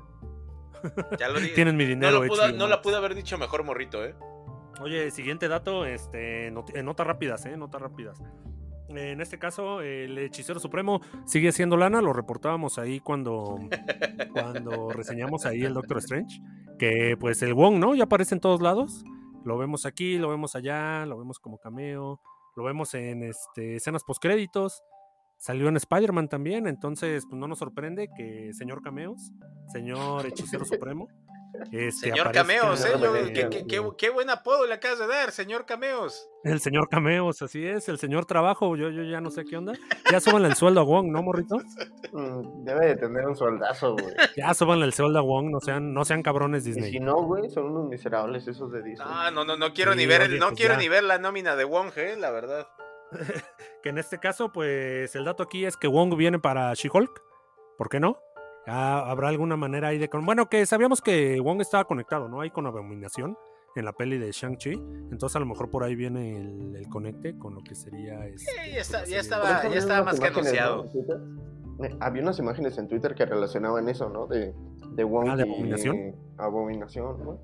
[1.19, 1.55] Ya lo dije.
[1.55, 2.23] Tienen mi No, dinero.
[2.23, 4.15] lo pudo- HBO no la pude haber dicho mejor, morrito, ¿eh?
[4.81, 7.57] Oye, siguiente dato, este, not- eh, notas rápidas, ¿eh?
[7.57, 8.21] Notas rápidas.
[8.89, 13.59] En este caso, el hechicero supremo sigue siendo lana, lo reportábamos ahí cuando,
[14.33, 16.41] cuando reseñamos ahí el Doctor Strange,
[16.79, 17.95] que pues el Wong, ¿no?
[17.95, 19.05] Ya aparece en todos lados,
[19.45, 22.21] lo vemos aquí, lo vemos allá, lo vemos como cameo,
[22.57, 24.83] lo vemos en este, escenas postcréditos,
[25.39, 29.33] salió en Spider-Man también, entonces pues no nos sorprende que señor cameos,
[29.73, 31.09] señor hechicero supremo,
[31.73, 32.93] este, Señor Cameos, ¿eh?
[33.01, 36.29] Yo- qué, qué- qué- qué buen apodo le acabas de dar, señor Cameos.
[36.43, 39.73] El señor Cameos, así es, el señor Trabajo, yo, yo ya no sé qué onda.
[40.11, 41.57] Ya súbanle el sueldo a Wong, ¿no, morrito?
[42.13, 44.15] Mm, debe de tener un soldazo, güey.
[44.37, 46.91] Ya súbanle el sueldo a Wong, no sean, no sean cabrones Y Disney.
[46.93, 49.07] si no, güey, son unos miserables esos de Disney.
[49.11, 50.81] Ah, no, no, no quiero Sí, ni ver, oye, no pues quiero ya.
[50.81, 52.17] ni ver la nómina de Wong, ¿eh?
[52.19, 52.67] La verdad.
[53.83, 57.23] Que en este caso, pues el dato aquí es que Wong viene para She-Hulk.
[57.77, 58.19] ¿Por qué no?
[58.67, 60.09] Ah, ¿Habrá alguna manera ahí de...
[60.09, 62.41] con- Bueno, que sabíamos que Wong estaba conectado, ¿no?
[62.41, 63.37] Ahí con Abominación
[63.77, 64.73] en la peli de Shang-Chi.
[65.11, 68.27] Entonces a lo mejor por ahí viene el, el conecte con lo que sería...
[68.27, 70.61] este, Eh, ya pues, está- ya estaba- ya había estaba unas más que imágenes, ¿no?
[70.61, 70.85] anunciado.
[70.85, 71.21] en Twitter.
[71.83, 74.27] Eh, Había unas imágenes en Twitter que relacionaban eso, ¿no?
[74.29, 74.55] De,
[74.93, 76.15] de Wong Ah, ¿de y- Abominación?
[76.39, 77.39] Abominación, ¿no?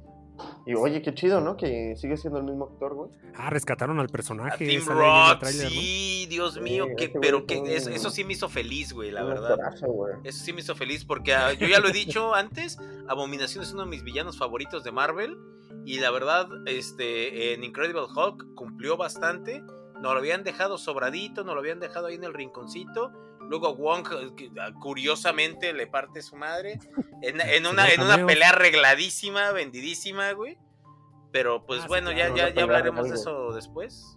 [0.66, 1.56] Y oye, qué chido, ¿no?
[1.56, 3.10] Que sigue siendo el mismo actor, güey.
[3.34, 4.58] Ah, rescataron al A personaje.
[4.66, 8.48] Tim en el Roth, sí, Dios Sí, mío, que, pero que eso, sí me hizo
[8.48, 9.52] feliz, güey, la Un verdad.
[9.52, 10.14] actorazo, güey.
[10.24, 13.72] Eso sí me hizo feliz porque ah, yo ya lo he dicho antes, Abominación es
[13.72, 15.36] uno de mis villanos favoritos de Marvel
[15.84, 19.60] y la verdad, este, en Incredible Hulk cumplió bastante,
[19.94, 23.12] nos lo habían dejado sobradito, nos lo habían dejado ahí en el rinconcito,
[23.50, 24.06] luego Wong
[24.60, 26.78] ah, curiosamente le parte su madre
[27.20, 30.56] en, en una, en una pelea arregladísima, vendidísima, güey.
[31.32, 34.16] Pero pues Ah, sí, bueno, claro, ya, ya, ya hablaremos de eso después.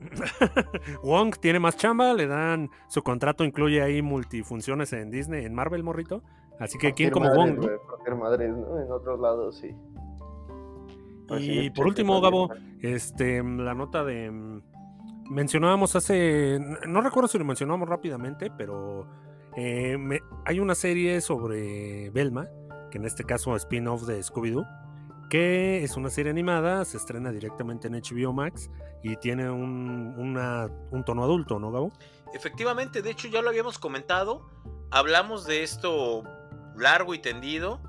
[1.04, 5.84] Wong tiene más chamba, le dan su contrato incluye ahí multifunciones en Disney, en Marvel,
[5.84, 6.22] morrito.
[6.58, 7.64] Así que quién como Wong.
[8.06, 9.74] En otros lados, sí.
[11.28, 14.62] Pues sí, Y por último, Gabo, este, la nota de mm,
[15.32, 19.06] mencionábamos hace, no recuerdo si lo mencionamos rápidamente, pero
[19.56, 22.48] eh, me- hay una serie sobre Velma,
[22.90, 24.66] que en este caso es spin-off de Scooby-Doo,
[25.30, 28.70] que es una serie animada, se estrena directamente en HBO Max
[29.02, 31.92] y tiene un, una- un tono adulto, ¿no, Gabo?
[32.34, 34.46] Efectivamente, de hecho ya lo habíamos comentado,
[34.90, 36.22] hablamos de esto
[36.76, 37.80] largo y tendido,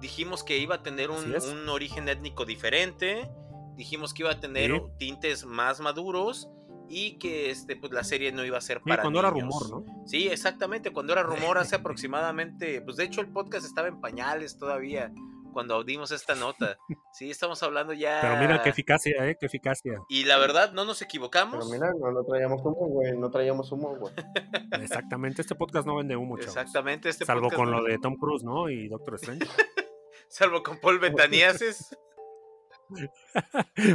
[0.00, 3.30] dijimos que iba a tener un, origen étnico diferente,
[3.76, 4.80] dijimos que iba a tener Sí.
[4.98, 6.48] tintes más maduros
[6.90, 9.70] y que este, pues, la serie no iba a ser Sí, para cuando era rumor,
[9.70, 9.84] ¿no?
[10.06, 14.58] Sí, exactamente, cuando era rumor hace aproximadamente, pues de hecho el podcast estaba en pañales
[14.58, 15.12] todavía
[15.52, 16.78] cuando dimos esta nota.
[17.12, 18.20] Sí, estamos hablando ya...
[18.20, 19.36] Pero mira qué eficacia, ¿eh?
[19.38, 19.94] Qué eficacia.
[20.08, 21.68] Y la verdad, no nos equivocamos.
[21.68, 23.16] Pero mira, no, no traíamos humo, güey.
[23.18, 24.14] No traíamos humo, güey.
[24.80, 26.56] Exactamente, este podcast no vende humo, chavos.
[26.56, 28.68] Exactamente, este Salvo podcast con no- lo de Tom Cruise, ¿no?
[28.70, 29.44] Y Doctor Strange.
[30.28, 31.96] Salvo con Paul Betaníases.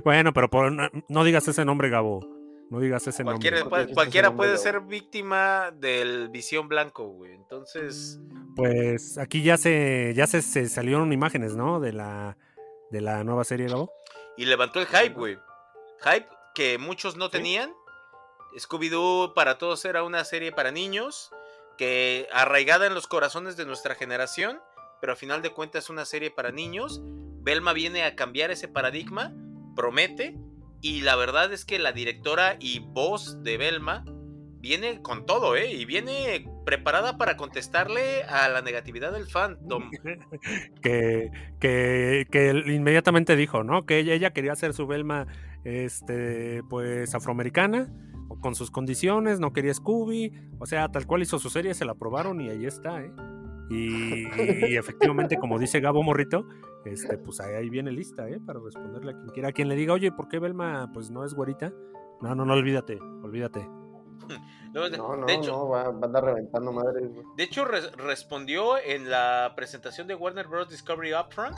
[0.04, 2.20] bueno, pero por- no, no digas ese nombre, Gabo.
[2.69, 3.62] No digas ese Cualquiera, nombre.
[3.62, 4.63] ¿Por qué puede- dijiste cualquiera nombre, puede Gabo?
[4.63, 7.34] ser víctima del visión blanco, güey.
[7.34, 8.19] Entonces,
[8.56, 11.80] Pues aquí ya se ya se, se salieron imágenes, ¿no?
[11.80, 12.38] De la
[12.91, 13.91] de la nueva serie, Gabo.
[14.38, 15.38] y levantó el hype, güey.
[16.04, 17.32] Hype que muchos no Sí.
[17.34, 17.73] tenían.
[18.58, 21.32] Scooby-Doo para todos era una serie para niños,
[21.78, 24.62] que arraigada en los corazones de nuestra generación,
[25.01, 27.01] pero a final de cuentas es una serie para niños.
[27.41, 29.34] Velma viene a cambiar ese paradigma,
[29.75, 30.38] promete,
[30.86, 34.06] y la verdad es que la directora y voz de Velma
[34.60, 35.74] viene con todo, ¿eh?
[35.74, 39.89] Y viene preparada para contestarle a la negatividad del fandom.
[40.84, 43.88] que, que, que inmediatamente dijo, ¿no?
[43.88, 45.26] Que ella, quería hacer su Velma,
[45.63, 47.91] este, pues afroamericana,
[48.39, 51.93] con sus condiciones, no quería Scooby, o sea, tal cual hizo su serie, se la
[51.93, 53.12] aprobaron y ahí está, ¿eh?
[53.71, 56.45] Y efectivamente, como dice Gabo Morrito,
[56.86, 58.39] este, pues ahí, ahí viene lista, ¿eh?
[58.39, 59.50] Para responderle a quien quiera.
[59.50, 61.71] A quien le diga, oye, ¿por qué Belma pues no es güerita?
[62.21, 63.67] No, no, no, olvídate, olvídate.
[64.74, 67.63] No, de, No, no, de hecho, no, va, va a andar reventando madres, de hecho
[67.63, 70.67] re- respondió en la presentación de Warner Bros.
[70.69, 71.56] Discovery Upfront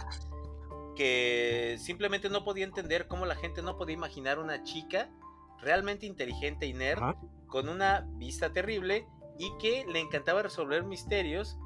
[0.96, 5.10] que simplemente no podía entender cómo la gente no podía imaginar una chica
[5.62, 7.16] realmente inteligente y nerd Ajá.
[7.48, 9.08] con una vista terrible
[9.40, 11.58] y que le encantaba resolver misterios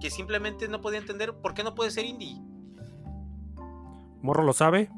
[0.00, 2.40] que simplemente no podía entender por qué no puede ser indie.
[4.22, 4.90] Morro lo sabe.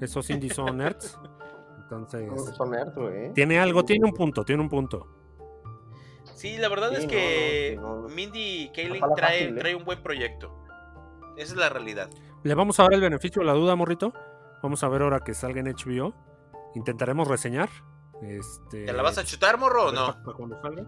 [0.00, 1.18] Esos indies son nerds.
[1.82, 3.32] Entonces, Son nerds, güey.
[3.34, 5.06] tiene algo, tiene un punto, tiene un punto.
[6.34, 8.08] Sí, la verdad Sí, es que no, no.
[8.08, 9.60] Mindy Kaling trae, fácil, ¿eh?
[9.60, 10.64] trae un buen proyecto.
[11.36, 12.08] Esa es la realidad.
[12.42, 14.12] Le vamos a dar el beneficio de la duda, morrito.
[14.62, 16.14] Vamos a ver ahora que salga en HBO.
[16.74, 17.68] Intentaremos reseñar.
[18.22, 20.16] Este, ¿Te la vas a chutar, morro, o no?
[20.36, 20.84] cuando salga.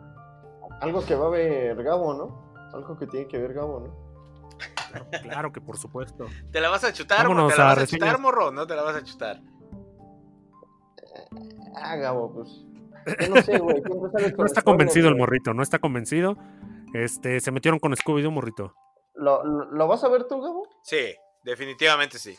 [0.80, 2.45] Algo que va a ver Gabo, ¿no?
[2.76, 4.06] Algo que tiene que ver Gabo, ¿no?
[4.90, 6.26] Claro, claro que por supuesto.
[6.52, 7.48] ¿Te la vas a chutar, morro?
[7.48, 8.50] Vámonos ¿Te la a vas a chutar, morro?
[8.52, 9.40] No te la vas a chutar.
[11.76, 12.64] Ah, Gabo, pues.
[13.20, 13.82] Yo no sé, güey.
[14.36, 16.36] No está convencido el morrito, no está convencido.
[16.94, 18.74] Este, se metieron con Scooby-Doo, morrito.
[19.14, 20.68] ¿Lo, lo, lo vas a ver tú, Gabo?
[20.82, 22.36] Sí, definitivamente sí.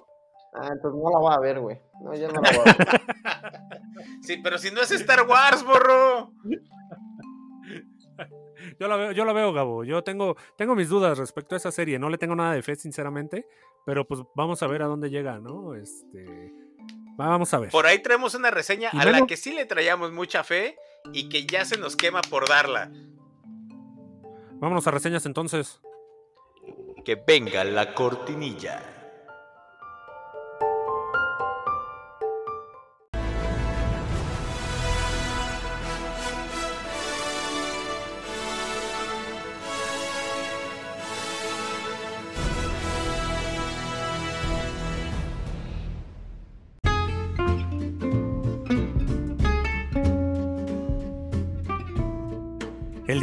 [0.53, 1.79] Ah, entonces no la va a ver, güey.
[2.01, 3.81] No, ya no la va a ver.
[4.21, 6.31] Sí, pero si no es Star Wars, morro.
[8.79, 9.83] Yo la veo, yo la veo, Gabo.
[9.83, 11.97] Yo tengo, tengo mis dudas respecto a esa serie.
[11.99, 13.47] No le tengo nada de fe, sinceramente.
[13.85, 15.73] Pero pues vamos a ver a dónde llega, ¿no?
[15.75, 16.51] Este.
[17.19, 17.69] va- Vamos a ver.
[17.71, 20.77] Por ahí traemos una reseña a la que sí le traíamos mucha fe
[21.13, 22.91] y que ya se nos quema por darla.
[24.59, 25.81] Vámonos a reseñas entonces.
[27.05, 28.96] Que venga la cortinilla.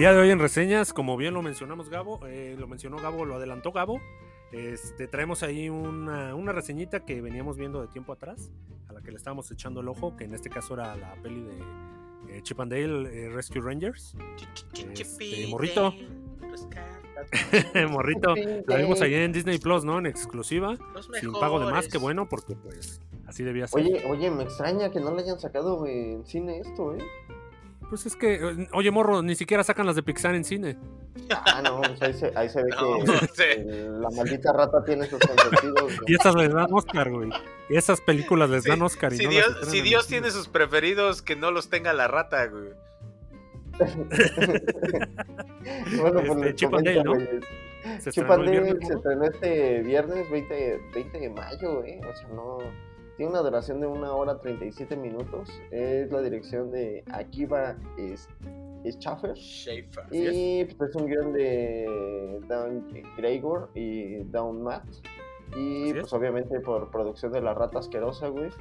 [0.05, 3.37] Día de hoy en reseñas, como bien lo mencionamos Gabo, eh, lo mencionó Gabo, lo
[3.37, 4.03] adelantó Gabo.
[4.53, 8.53] Este, traemos ahí una, una reseñita que veníamos viendo de tiempo atrás,
[8.87, 11.40] a la que le estábamos echando el ojo, que en este caso era la peli
[11.40, 14.14] de eh, Chip and Dale eh, Rescue Rangers.
[14.93, 15.95] Este, morrito.
[17.90, 18.35] Morrito,
[18.67, 19.99] la vimos ahí en Disney Plus, ¿no?
[19.99, 20.77] En exclusiva,
[21.19, 23.81] sin pago de más, que bueno, porque pues así debía ser.
[23.81, 26.99] Oye, oye, me extraña que no le hayan sacado en cine esto, ¿eh?
[27.95, 30.77] Pues es que, eh, oye, morro, ni siquiera sacan las de Pixar en cine.
[31.31, 33.65] Ah, no, pues ahí se, ahí se ve No, que no sé.
[33.65, 35.93] la maldita rata tiene sus consentidos.
[36.09, 37.31] Y esas les dan Oscar, güey.
[37.69, 39.13] Y esas películas les Sí, dan Oscar.
[39.13, 42.71] Y Si Dios, si tiene sus preferidos, que no los tenga la rata, güey.
[46.01, 47.15] bueno, Este, pues comento, Dale, ¿no?
[48.01, 52.01] Se estrenó el viernes, se estrenó este viernes 20, 20 de mayo, ¿eh?
[52.11, 52.59] O sea, no...
[53.16, 55.48] Tiene una duración de una hora 37 minutos.
[55.70, 58.29] Es la dirección de Akiva Es-
[58.98, 59.35] Schaffer.
[59.37, 60.05] Schaefer.
[60.11, 64.85] Y pues, es un guion de Dan Gregor y Down Matt.
[65.57, 66.12] Y pues es.
[66.12, 68.50] obviamente por producción de la rata asquerosa, güey.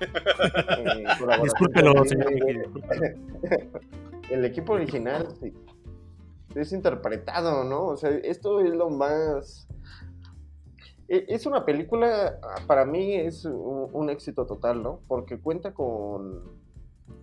[0.77, 1.03] Eh,
[1.43, 2.31] Discúlpelo, señor.
[4.29, 5.53] El equipo original sí,
[6.55, 7.87] es interpretado, ¿no?
[7.87, 9.67] O sea, esto es lo más...
[11.17, 15.01] e- Es una película, ah, para mí es un, un éxito total, ¿no?
[15.07, 16.61] Porque cuenta con...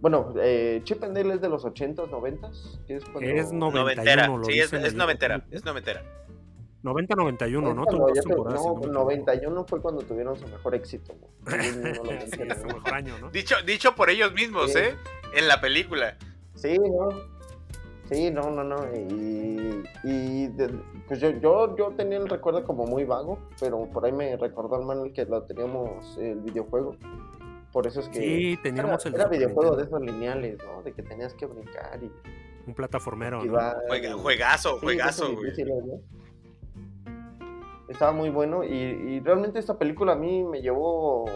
[0.01, 2.85] Bueno, eh, Chip and Dale es de los 80s, 90s.
[2.87, 3.29] Que es, cuando...
[3.31, 4.27] Es 91, Noventera.
[4.29, 5.45] lo Sí, es, es noventera.
[5.51, 6.03] Es noventera.
[6.83, 7.85] 90-91, ¿no?
[7.85, 8.87] Ya te- no, no me equivoco.
[8.87, 11.15] 91 fue cuando tuvieron su mejor éxito.
[11.51, 12.75] Sí, su ¿no?
[12.75, 13.31] mejor año, ¿no?
[13.31, 14.79] Dicho, dicho por ellos mismos, Sí.
[14.79, 14.95] ¿eh?
[15.37, 16.17] En la película.
[16.55, 17.40] Sí, no.
[18.11, 18.77] Sí, no, no, no.
[18.93, 20.75] Y, y de-
[21.07, 24.79] pues yo, yo, yo tenía el recuerdo como muy vago, pero por ahí me recordó
[24.81, 26.97] el Manuel que lo teníamos el videojuego.
[27.73, 30.83] Por eso es que Sí, teníamos era, el era videojuego de esos lineales, ¿no?
[30.83, 32.11] De que tenías que brincar y
[32.67, 33.41] Un plataformero,
[34.19, 35.53] juegazo, Sí, juegazo, güey.
[37.89, 41.27] Estaba muy bueno y, y realmente esta película a mí me llevó...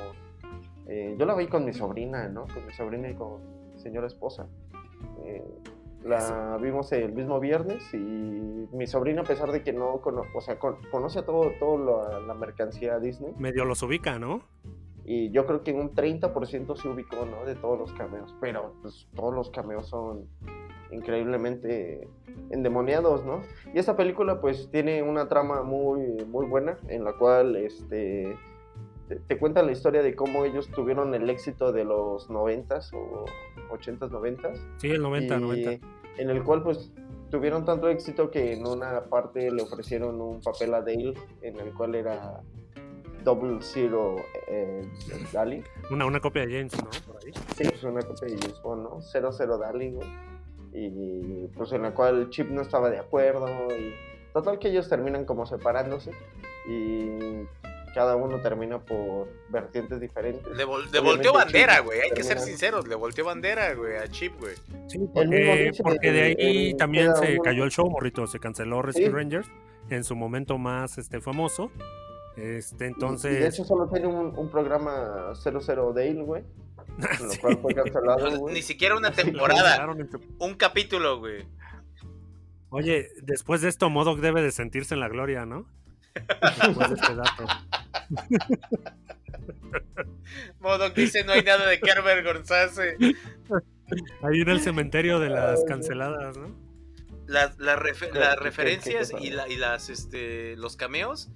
[0.86, 2.46] eh, yo la vi con mi sobrina, ¿no?
[2.46, 3.40] Con mi sobrina y con
[3.72, 4.46] mi señora esposa.
[5.24, 5.42] Eh,
[6.04, 10.40] la vimos el mismo viernes y mi sobrina, a pesar de que no cono o
[10.40, 11.78] sea, con- conoce a todo, todo
[12.10, 14.42] la, la mercancía Disney, Medio los ubica, ¿no?
[15.06, 17.44] y yo creo que un 30% se ubicó, ¿no?
[17.44, 20.26] De todos los cameos, pero pues todos los cameos son
[20.90, 22.08] increíblemente
[22.50, 23.42] endemoniados, ¿no?
[23.74, 28.34] Y esta película pues tiene una trama muy, muy buena en la cual este,
[29.08, 33.24] te, te cuenta la historia de cómo ellos tuvieron el éxito de los 90s o
[33.70, 34.58] 80s, 90s.
[34.78, 35.86] Sí, el 90, y 90.
[36.18, 36.92] En el cual pues
[37.30, 41.74] tuvieron tanto éxito que en una parte le ofrecieron un papel a Dale en el
[41.74, 42.40] cual era
[43.24, 44.86] Double Zero eh,
[45.32, 45.64] Dali.
[45.90, 46.90] Una, una copia de James, ¿no?
[47.06, 47.32] Por ahí.
[47.56, 49.00] Sí, pues una copia de James Bond, ¿no?
[49.00, 50.08] 00 Dali, güey.
[50.72, 53.94] Y pues en la cual Chip no estaba de acuerdo y
[54.32, 56.10] total que ellos terminan como separándose
[56.68, 57.46] y
[57.94, 60.44] cada uno termina por vertientes diferentes.
[60.56, 62.00] Le, vol- le Obviamente volteó bandera, güey.
[62.00, 62.86] Hay que ser sinceros.
[62.88, 64.54] Le volteó bandera, güey, a Chip, güey.
[64.88, 68.26] Sí, porque, porque de ahí también se uno- cayó el show, morrito.
[68.26, 69.10] Se canceló Rescue Sí.
[69.10, 69.48] Rangers
[69.90, 71.70] en su momento más este, famoso.
[72.36, 73.32] Este, entonces.
[73.32, 76.42] Y de hecho solo tiene un, un programa 00 Dale, güey.
[76.86, 77.38] Con lo Sí.
[77.38, 78.54] cual fue cancelado, No, güey.
[78.54, 79.86] Ni siquiera una temporada.
[80.38, 81.46] Un capítulo, güey.
[82.70, 85.66] Oye, después de esto, Modoc debe de sentirse en la gloria, ¿no?
[86.14, 87.46] Después de este dato.
[90.60, 92.96] Modoc dice no hay nada de qué avergonzarse.
[94.22, 96.54] Ahí en el cementerio de las canceladas, ¿no?
[97.26, 101.30] Las, las refe- ¿Qué- las qué- referencias qué y, la- y las este los cameos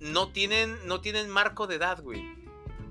[0.00, 2.22] no tienen no tienen marco de edad, güey.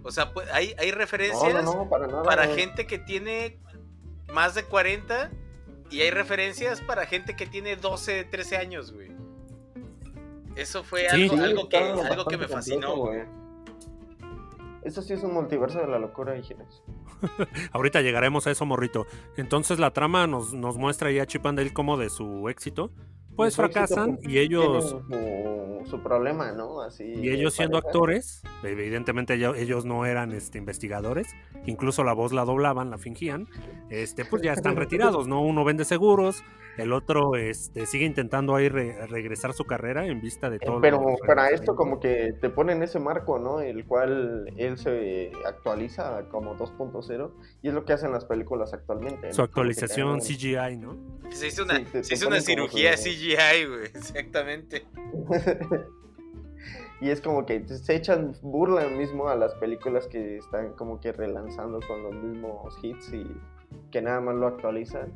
[0.04, 2.24] O sea, pues, hay, hay referencias no, no, para nada.
[2.24, 3.60] para gente que tiene
[4.34, 5.30] más de 40
[5.92, 9.12] y hay referencias para gente que tiene 12, 13 años, güey.
[10.56, 11.24] Eso fue Sí.
[11.24, 13.42] algo, Sí, algo, que, algo que me fascinó, completo, güey.
[14.84, 16.82] Eso sí es un multiverso de la locura, Higgins.
[17.72, 19.06] Ahorita llegaremos a eso, morrito.
[19.38, 22.92] Entonces la trama nos, nos muestra ahí a Chip and Dale como de su éxito.
[23.36, 24.96] Pues Su fracasan y ellos...
[25.08, 26.82] Tienen su, su problema, ¿no?
[26.82, 27.04] Así.
[27.06, 27.88] Y ellos siendo pareja.
[27.90, 31.28] actores, evidentemente ello- ellos no eran este, investigadores,
[31.66, 33.48] incluso la voz la doblaban, la fingían,
[33.90, 34.76] este, pues ya están
[35.16, 35.42] retirados, ¿no?
[35.42, 36.44] Uno vende seguros,
[36.78, 40.76] el otro este, sigue intentando ahí re- regresar su carrera en vista de todo.
[40.76, 43.62] lo Pero para esto como que te ponen ese marco, ¿no?
[43.62, 47.32] El cual él se actualiza como 2.0
[47.62, 49.28] y es lo que hacen las películas actualmente.
[49.28, 49.34] ¿no?
[49.34, 50.98] Su actualización CGI, ¿no?
[51.30, 53.86] Se hizo una, Sí, te- se te hizo una ponen como cirugía su- CGI, güey.
[53.94, 54.86] Exactamente.
[57.02, 61.12] y es como que se echan burla mismo a las películas que están como que
[61.12, 63.26] relanzando con los mismos hits y
[63.90, 65.12] que nada más lo actualizan.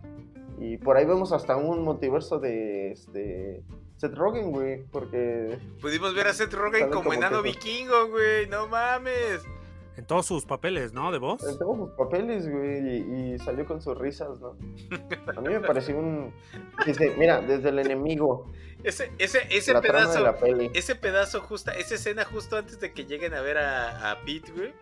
[0.60, 3.64] Y por ahí vemos hasta un multiverso de este
[3.98, 8.48] Seth Rogen, güey, porque Pudimos ver a Seth Rogen como como enano que- vikingo, güey.
[8.48, 9.44] No mames.
[9.98, 11.10] En todos sus papeles, ¿no?
[11.14, 11.42] De voz.
[11.48, 14.58] en todos sus papeles, güey, y, y salió con sus risas, ¿no?
[15.38, 16.34] A mí me pareció un...
[17.18, 18.52] Mira, desde el enemigo,
[18.84, 20.24] Ese, ese, ese la trama de pedazo.
[20.26, 20.70] la peli.
[20.74, 24.52] Ese pedazo justo, esa escena justo antes de que lleguen a ver a, a Pete,
[24.52, 24.74] güey.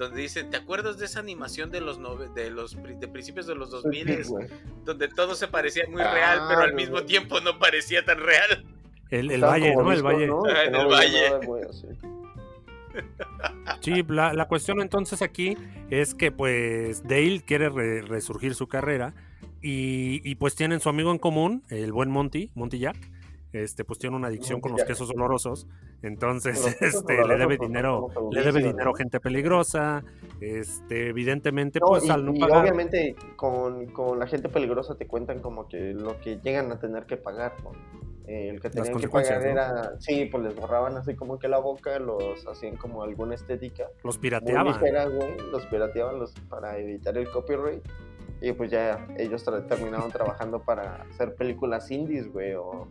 [0.00, 3.46] Donde dicen, ¿te acuerdas de esa animación de los nove- de los pri- de principios
[3.46, 4.48] de los 2000 güey.
[4.84, 8.64] donde todo se parecía muy Ah, real, pero al mismo tiempo no parecía tan real?
[9.10, 9.92] El, valle, ¿no?
[9.92, 10.28] El valle.
[10.48, 11.30] Ah, en el valle.
[13.80, 15.56] Sí, la, la cuestión entonces aquí
[15.90, 19.14] es que pues Dale quiere re- resurgir su carrera
[19.62, 22.96] y, y, pues tienen su amigo en común, el buen Monty, Monty Jack,
[23.52, 25.66] este pues tiene una adicción con los quesos olorosos,
[26.02, 30.04] entonces quesos este le debe dinero, le debe dinero a gente peligrosa,
[30.40, 34.94] este evidentemente No, pues y, al no y pagar obviamente con, con la gente peligrosa
[34.96, 37.72] te cuentan como que lo que llegan a tener que pagar, ¿no?
[38.26, 39.50] Eh, el que tenían que pagar ¿no?
[39.50, 43.88] era, sí, pues les borraban así como que la boca, los hacían como alguna estética
[44.04, 44.68] los pirateaban.
[44.68, 47.82] ligera, güey, los pirateaban los, para evitar el copyright
[48.40, 52.86] y pues ya ellos tra- terminaron trabajando para hacer películas indies, güey, o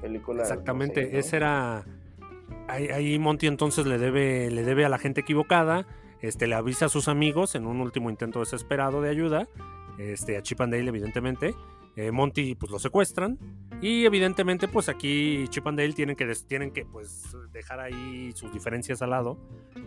[0.00, 0.48] películas...
[0.48, 1.18] no Exactamente, sé, ¿no?
[1.18, 1.84] ese era
[2.68, 5.86] ahí, ahí Monty entonces le debe le debe a la gente equivocada,
[6.20, 9.48] este le avisa a sus amigos en un último intento desesperado de ayuda,
[9.98, 11.54] este a Chip and Dale evidentemente.
[11.96, 13.36] eh, Monty pues lo secuestran
[13.82, 18.52] y evidentemente pues aquí Chip and Dale tienen que tienen que pues dejar ahí sus
[18.52, 19.38] diferencias al lado,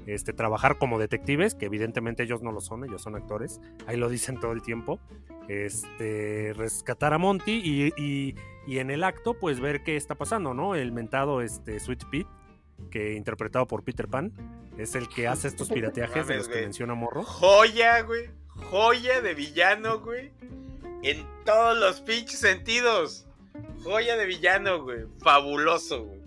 [0.06, 4.10] este trabajar como detectives, que evidentemente ellos no lo son, ellos son actores, ahí lo
[4.10, 5.00] dicen todo el tiempo.
[5.48, 10.54] Este rescatar a Monty y, y y en el acto, pues ver qué está pasando,
[10.54, 10.76] ¿no?
[10.76, 12.30] El mentado este, Sweet Pete,
[12.90, 14.32] que interpretado por Peter Pan,
[14.78, 17.24] es el que hace estos pirateajes de los que menciona Morro.
[17.24, 18.30] Joya, güey.
[18.48, 20.32] Joya de villano, güey.
[21.02, 23.28] En todos los pinches sentidos.
[23.84, 25.06] Joya de villano, güey.
[25.20, 26.24] Fabuloso, güey.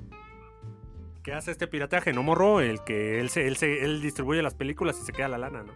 [1.22, 2.12] ¿Qué hace este pirateaje?
[2.12, 5.28] No Morro, el que él, se, él, se, él distribuye las películas y se queda
[5.28, 5.72] la lana, ¿no?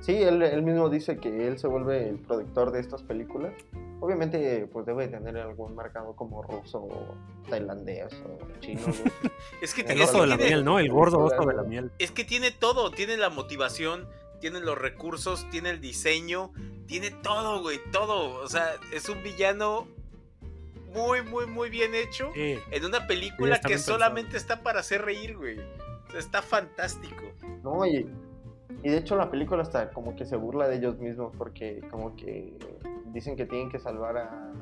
[0.00, 3.52] Sí, él, él mismo dice que él se vuelve el productor de estas películas.
[4.00, 7.14] Obviamente, pues debe tener algún mercado como ruso, o
[7.48, 8.82] tailandés o chino.
[9.62, 10.78] Es que El tiene- oso de la tiene- miel, ¿no?
[10.78, 11.90] El gordo oso de la miel.
[11.98, 14.06] Es que tiene todo, tiene la motivación,
[14.40, 16.52] tiene los recursos, tiene el diseño,
[16.86, 18.42] tiene todo, güey, todo.
[18.42, 19.86] O sea, es un villano
[20.92, 23.96] muy, muy, muy bien hecho Sí, en una película que pensado.
[23.98, 25.58] solamente está para hacer reír, güey.
[25.58, 27.22] O sea, está fantástico.
[27.62, 28.06] No, y,
[28.84, 32.14] y de hecho la película hasta como que se burla de ellos mismos porque como
[32.14, 32.56] que
[33.06, 34.52] dicen que tienen que salvar a,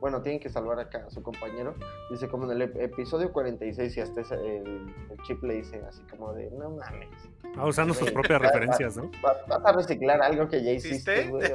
[0.00, 1.74] bueno, tienen que salvar acá a su compañero.
[2.10, 5.82] Dice como en el ep- episodio 46 y hasta ese- el, el chip le dice
[5.86, 7.08] así como de, no mames,
[7.56, 9.10] Ah, usando sus propias referencias, ¿no?
[9.24, 11.24] va- vas a reciclar algo que ya ¿Hiciste?
[11.26, 11.50] güey.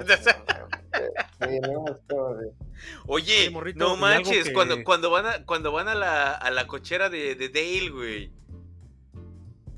[3.08, 7.10] Oye, no manches, que- cuando, cuando van a, cuando van a la, a la cochera
[7.10, 8.32] de, de Dale, güey.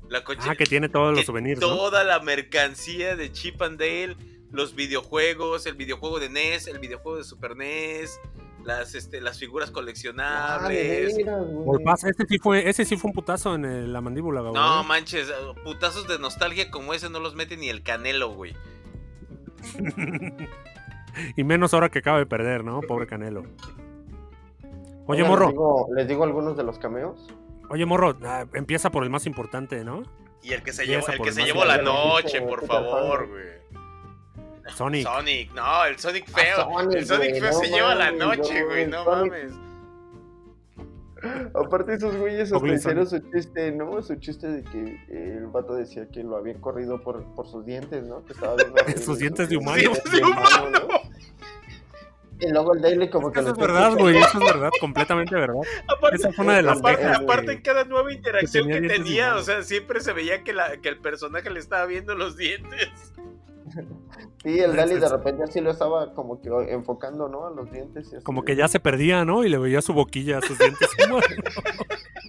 [0.08, 0.52] La cochera.
[0.52, 1.68] Ah, que tiene todos los souvenirs, ¿no?
[1.68, 4.16] Toda la mercancía de Chip and Dale,
[4.50, 8.18] los videojuegos, el videojuego de NES, el videojuego de Super NES,
[8.64, 11.12] las, este, las figuras Ah, coleccionables.
[11.14, 11.24] güey.
[11.64, 14.54] Golpazo, ese sí fue, ese sí fue un putazo en el- la mandíbula, Gabo.
[14.54, 15.30] No manches,
[15.64, 18.54] putazos de nostalgia como ese no los mete ni el canelo, güey.
[21.36, 22.80] y menos ahora que acaba de perder, ¿no?
[22.80, 23.44] Pobre Canelo.
[25.06, 27.26] Oye, morro, Les digo, les digo algunos de los cameos.
[27.70, 30.02] Oye, morro, ah, empieza por el más importante, ¿no?
[30.42, 33.28] Y el que se Y llevó, el que el se llevó la noche, por favor,
[33.28, 33.58] güey.
[34.76, 35.02] Sonic.
[35.02, 36.56] Sonic, no, el Sonic feo.
[36.56, 39.52] Sonic, el Sonic güey, feo no se lleva la noche, no, güey, no Sonic- mames.
[41.52, 44.00] Aparte esos güeyes hasta hicieron su chiste, ¿no?
[44.02, 48.04] Su chiste de que el vato decía que lo habían corrido por, por sus dientes,
[48.04, 48.24] ¿no?
[48.24, 49.78] Que estaba bien Sus dientes de humano.
[49.78, 50.97] dientes Dientes de humano.
[52.40, 55.56] Y luego el Daily como que Eso es verdad, güey, eso es verdad, completamente verdad.
[55.88, 57.18] Aparte, Esa fue una de las aparte, quejas.
[57.18, 60.76] aparte en cada nueva interacción tenía que tenía, o sea, siempre se veía que, la,
[60.76, 62.90] que el personaje le estaba viendo los dientes.
[64.42, 67.46] Sí, el Daily de repente así lo estaba como que enfocando, ¿no?
[67.46, 68.08] A los dientes.
[68.12, 69.44] y así Como que ya se perdía, ¿no?
[69.44, 70.88] Y le veía su boquilla, sus dientes.
[71.06, 71.24] humanos.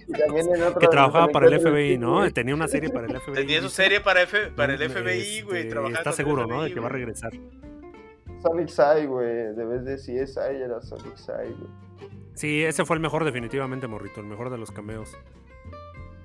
[0.08, 2.18] y también en otra que trabajaba para el FBI, ¿no?
[2.18, 2.32] güey.
[2.32, 3.34] Tenía una serie para el FBI.
[3.34, 5.92] Tenía su serie para, F, para el FBI, güey, este.
[5.92, 6.62] Está seguro, ¿no?
[6.62, 7.32] De que va a regresar.
[8.42, 9.54] Sonic Sai, güey.
[9.54, 12.10] De vez de CSI era Sonic Sai, güey.
[12.34, 15.10] Sí, ese fue el mejor definitivamente, Morrito, el mejor de los cameos.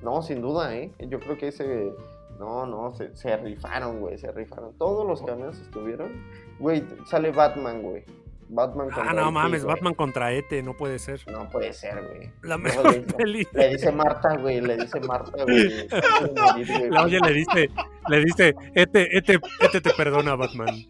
[0.02, 0.92] No, sin duda, ¿eh?
[1.00, 1.94] Yo creo que ese...
[2.40, 4.78] No, no, se, se rifaron, güey, se rifaron.
[4.78, 6.12] Todos los cameos estuvieron.
[6.60, 8.04] Güey, sale Batman, güey.
[8.48, 9.74] Batman Ah, contra no E.T., mames, güey.
[9.76, 11.20] Batman contra Ete, no puede ser.
[11.32, 12.32] No puede ser, güey.
[12.44, 13.48] La mejor le dice- peli.
[13.54, 15.88] Le dice Marta, güey, le dice Marta, güey.
[16.90, 17.70] La oye le dice,
[18.08, 20.86] le dice, Ete, Ete, Ete te perdona, Batman.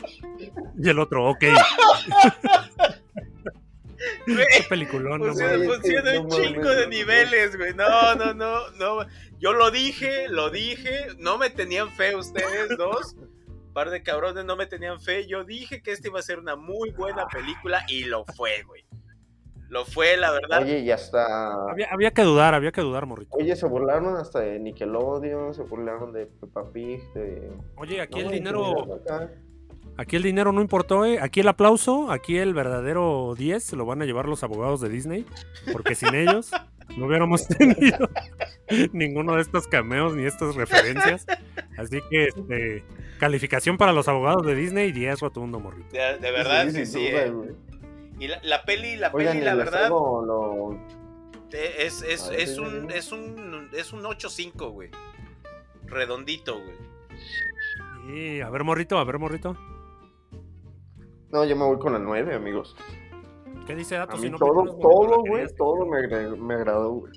[0.77, 1.43] Y el otro, ok.
[4.25, 5.77] Qué peliculón, ¿no, Funciona, güey, güey?
[5.79, 7.73] es que funciona no un chingo de no niveles, güey.
[7.73, 9.05] No, no, no, no.
[9.39, 11.07] Yo lo dije, lo dije.
[11.19, 13.15] No me tenían fe ustedes dos.
[13.75, 15.27] Par de cabrones no me tenían fe.
[15.27, 18.85] Yo dije que esta iba a ser una muy buena película y lo fue, güey.
[19.67, 20.61] Lo fue, la verdad.
[20.61, 21.69] Oye, y hasta...
[21.71, 23.35] Había, había que dudar, había que dudar, Morrito.
[23.35, 27.51] Oye, se burlaron hasta de Nickelodeon, se burlaron de Peppa Pig, de...
[27.75, 29.29] Oye, aquí el No, dinero, acá.
[29.97, 31.19] aquí el dinero no importó, ¿eh?
[31.21, 34.87] Aquí el aplauso, aquí el verdadero 10 se lo van a llevar los abogados de
[34.87, 35.25] Disney,
[35.73, 36.51] porque sin ellos
[36.97, 38.09] no hubiéramos tenido
[38.93, 41.25] ninguno de estos cameos ni estas referencias.
[41.77, 42.83] Así que, este,
[43.19, 45.89] calificación para los abogados de Disney, 10 rotundo, Morrito.
[45.91, 47.07] De, de verdad, sí, sí.
[47.07, 47.33] eh.
[48.19, 50.79] Y la, la peli, la Oigan, peli, la verdad, lo-
[51.51, 54.89] eh, es, es, ver, es, un, es un es un 8-5, güey.
[55.85, 56.75] Redondito, güey.
[58.17, 59.57] Y, a ver, Morrito, a ver, Morrito.
[61.31, 62.75] No, yo me voy con la 9, amigos.
[63.65, 64.19] ¿Qué dice A Datos?
[64.19, 67.13] mí Si no todo, Morrito, todo, güey, todo me, me agradó, güey.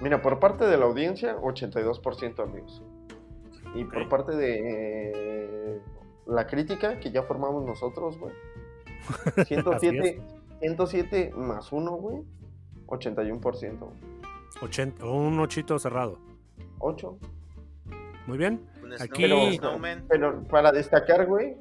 [0.00, 2.82] Mira, por parte de la audiencia, 82%, amigos.
[3.74, 4.08] Y por Ok.
[4.08, 4.60] parte de
[5.74, 5.80] eh,
[6.26, 8.32] la crítica, que ya formamos nosotros, güey.
[9.46, 10.20] 107,
[10.60, 12.22] 107 más 1, güey.
[12.86, 13.88] 81%.
[14.62, 16.18] 80, un ochito cerrado.
[16.78, 17.18] 8.
[18.26, 18.60] Muy bien.
[18.98, 20.04] Aquí- Pero, Snowman.
[20.08, 21.56] pero para destacar, güey,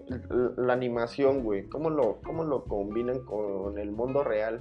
[0.58, 4.60] la animación, güey, cómo lo, cómo lo combinan con el mundo real.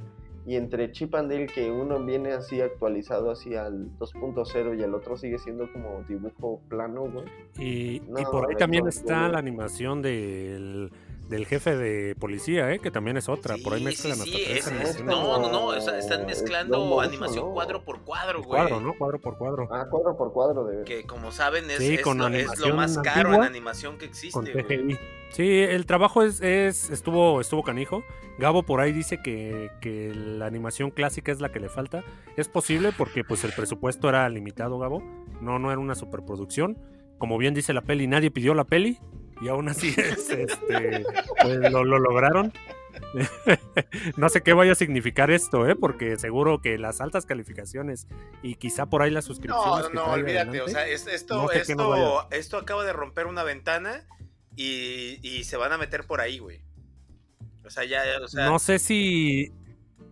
[0.49, 4.95] Y entre Chip and Dale, que uno viene así actualizado así al 2.0 y el
[4.95, 7.25] otro sigue siendo como dibujo plano, güey.
[7.59, 7.99] Y,
[8.31, 10.93] por ahí también está la animación del,
[11.29, 12.79] del jefe de policía, ¿eh?
[12.79, 13.57] que también es otra.
[13.63, 16.21] por ahí mezclan sí, hasta sí, tres es- es- no, no, no, o sea, están
[16.21, 17.53] Es mezclando animación ¿no?
[17.53, 18.49] cuadro por cuadro, güey.
[18.61, 18.95] Cuadro, ¿no?
[18.97, 19.69] Cuadro por cuadro.
[19.71, 20.85] Ah, cuadro por cuadro de...
[20.85, 23.99] Que como saben es, Sí, es con lo, es lo animación más caro en animación
[23.99, 24.99] que existe, güey.
[25.31, 28.05] Sí, el trabajo es, es estuvo, estuvo canijo.
[28.39, 32.05] Gabo por ahí dice que, que la animación clásica es la que le falta.
[32.37, 35.03] Es posible porque pues el presupuesto era limitado, Gabo.
[35.41, 36.79] No, no era una superproducción.
[37.19, 39.01] Como bien dice la peli, nadie pidió la peli.
[39.41, 41.05] Y aún así es, este,
[41.43, 42.53] pues, lo, lo lograron.
[44.17, 45.77] no sé qué vaya a significar esto, ¿eh?
[45.77, 48.07] porque seguro que las altas calificaciones
[48.43, 49.69] y quizá por ahí las No, suscripciones.
[49.69, 52.93] no, no, traiga olvídate, adelante, o sea, es- esto, no sé esto, esto acaba de
[52.95, 54.07] romper una ventana
[54.55, 56.63] y, y se van a meter por ahí, güey.
[57.65, 59.53] O sea, ya, o sea, no sé si.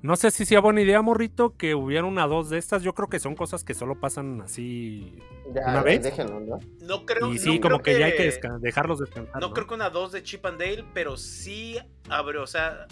[0.04, 2.82] No sé si sea buena idea, morrito, que hubiera una dos de estas.
[2.82, 5.18] Yo creo que son cosas que solo pasan así.
[5.54, 6.02] Ya, ¿Una vez?
[6.02, 6.58] déjenlo, ¿no?
[6.82, 9.40] no creo y sí, no como que, ya hay que desca- dejarlos descansar.
[9.40, 9.54] No ¿no?
[9.54, 11.78] creo que una 2 de Chip and Dale, pero sí
[12.10, 12.86] abre, o sea,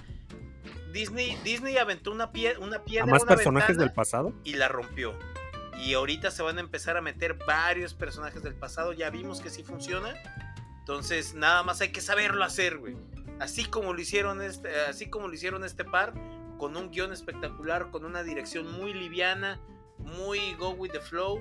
[0.95, 4.33] Disney, Disney aventó una, pie- una ¿A piedra, más una personajes del pasado?
[4.43, 5.13] y la rompió.
[5.85, 8.95] Y ahorita se van a empezar a meter varios personajes del pasado.
[8.95, 10.15] Ya vimos que sí funciona.
[10.79, 12.97] Entonces, nada más hay que saberlo hacer, güey.
[13.39, 16.15] Así como lo hicieron este, así como lo hicieron este par,
[16.63, 19.61] con un guion espectacular, con una dirección muy liviana,
[19.99, 21.41] muy go with the flow.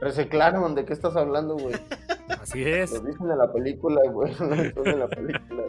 [0.00, 1.76] Reciclaron, ¿de qué estás hablando, güey?
[2.28, 2.90] Así es.
[2.90, 4.34] Lo dicen en la película, güey.
[4.40, 5.62] Lo dicen en la película.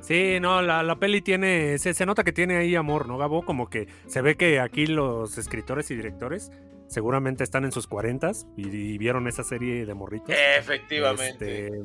[0.00, 3.44] Sí, no, la, la peli tiene, se, se nota que tiene ahí amor, ¿no, Gabo?
[3.44, 6.50] Como que se ve que aquí los escritores y directores
[6.88, 10.34] seguramente están en sus cuarentas y, y vieron esa serie de morritos.
[10.58, 11.66] Efectivamente.
[11.66, 11.84] Este,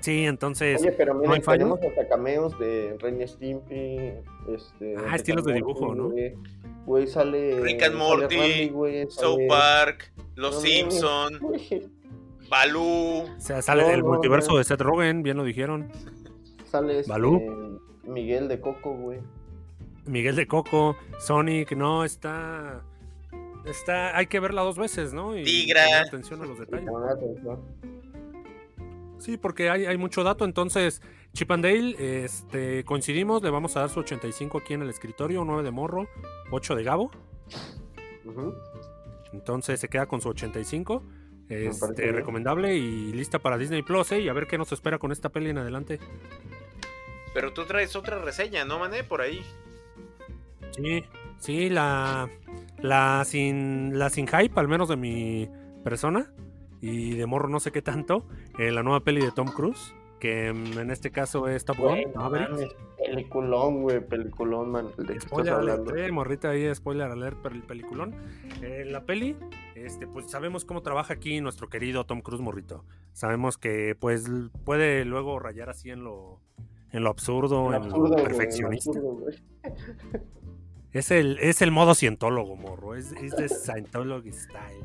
[0.00, 4.12] sí, entonces, Oye, pero ¿no mira, hay tenemos hasta cameos de Ren Stimpy.
[4.48, 6.10] Este, Ah, estilos de dibujo, ¿no?
[6.10, 6.34] Güey,
[6.84, 7.60] Güey, sale.
[7.60, 11.88] Rick and Morty, Randy, South Park, Los No, Simpson, güey,
[12.48, 13.22] Baloo.
[13.36, 14.58] o sea, sale no, el no, multiverso no.
[14.58, 15.90] de Seth Rogen, bien lo dijeron.
[16.70, 17.80] Sale este, Balú.
[18.04, 19.18] Miguel de Coco, güey.
[20.06, 22.84] Miguel de Coco, Sonic, no, está...
[23.64, 25.36] Está, hay que verla dos veces, ¿no?
[25.36, 25.82] Y Tigra.
[25.86, 26.86] poner atención a los detalles.
[29.18, 30.44] Sí, porque hay, hay mucho dato.
[30.44, 31.02] Entonces,
[31.32, 35.44] Chip and Dale, este, coincidimos, le vamos a dar su 85 aquí en el escritorio,
[35.44, 36.08] 9 de morro,
[36.50, 37.10] 8 de Gabo.
[39.32, 41.02] Entonces se queda con su 85.
[41.48, 42.14] parece Este, bien.
[42.16, 44.20] recomendable y lista para Disney Plus, ¿eh?
[44.20, 46.00] Y a ver qué nos espera con esta peli en adelante.
[47.34, 49.04] Pero tú traes otra reseña, ¿no, mané?
[49.04, 49.44] Por ahí.
[50.70, 51.04] Sí,
[51.38, 52.30] sí, la,
[52.78, 55.48] la sin, la sin hype, al menos de mi
[55.84, 56.32] persona.
[56.80, 58.26] Y de morro no sé qué tanto.
[58.58, 61.98] Eh, la nueva peli de Tom Cruise, que mm, en este caso es Top Gun.
[62.96, 64.88] Peliculón, güey, peliculón, man.
[64.96, 68.14] ¿De Spoiler alert, eh, morrita ahí, spoiler alert por el peliculón.
[68.62, 69.36] Eh, la peli,
[69.74, 72.84] este, pues sabemos cómo trabaja aquí nuestro querido Tom Cruise morrito.
[73.12, 74.24] Sabemos que pues
[74.64, 76.40] puede luego rayar así en lo,
[76.90, 78.90] en lo absurdo, en Absurdo, lo perfeccionista.
[78.90, 79.26] absurdo.
[80.92, 82.94] Es el, es el modo cientólogo, morro.
[82.94, 84.82] Es, es de Scientology style.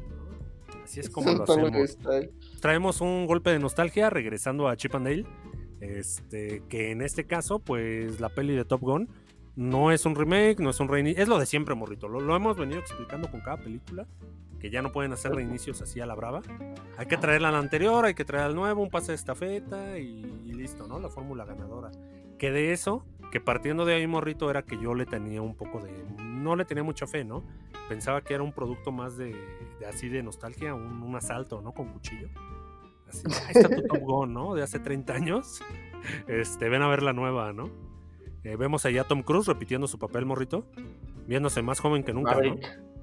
[0.91, 1.97] Así es como lo hacemos.
[2.59, 5.25] Traemos un golpe de nostalgia regresando a Chip and Dale.
[5.79, 9.07] Este, que en este caso, pues la peli de Top Gun
[9.55, 12.09] no es un remake, no es un reinicio, es lo de siempre, morrito.
[12.09, 14.05] Lo, lo hemos venido explicando con cada película,
[14.59, 16.41] que ya no pueden hacer reinicios así a la brava.
[16.97, 20.25] Hay que traerla al anterior, hay que traer al nuevo, un pase de estafeta y,
[20.45, 20.99] y listo, ¿no?
[20.99, 21.89] La fórmula ganadora.
[22.37, 25.79] Que de eso, que partiendo de ahí, morrito, era que yo le tenía un poco
[25.79, 25.91] de.
[26.19, 27.43] No le tenía mucha fe, ¿no?
[27.89, 29.33] Pensaba que era un producto más de,
[29.79, 31.73] de así de nostalgia, un, un asalto, ¿no?
[31.73, 32.29] Con cuchillo.
[33.07, 34.53] Así, ahí está tu Top Gun, ¿no?
[34.53, 35.61] De hace 30 años.
[36.27, 37.69] Este, ven a ver la nueva, ¿no?
[38.43, 40.65] Eh, vemos allá a Tom Cruise repitiendo su papel, morrito.
[41.27, 42.55] Viéndose más joven que nunca, ¿no?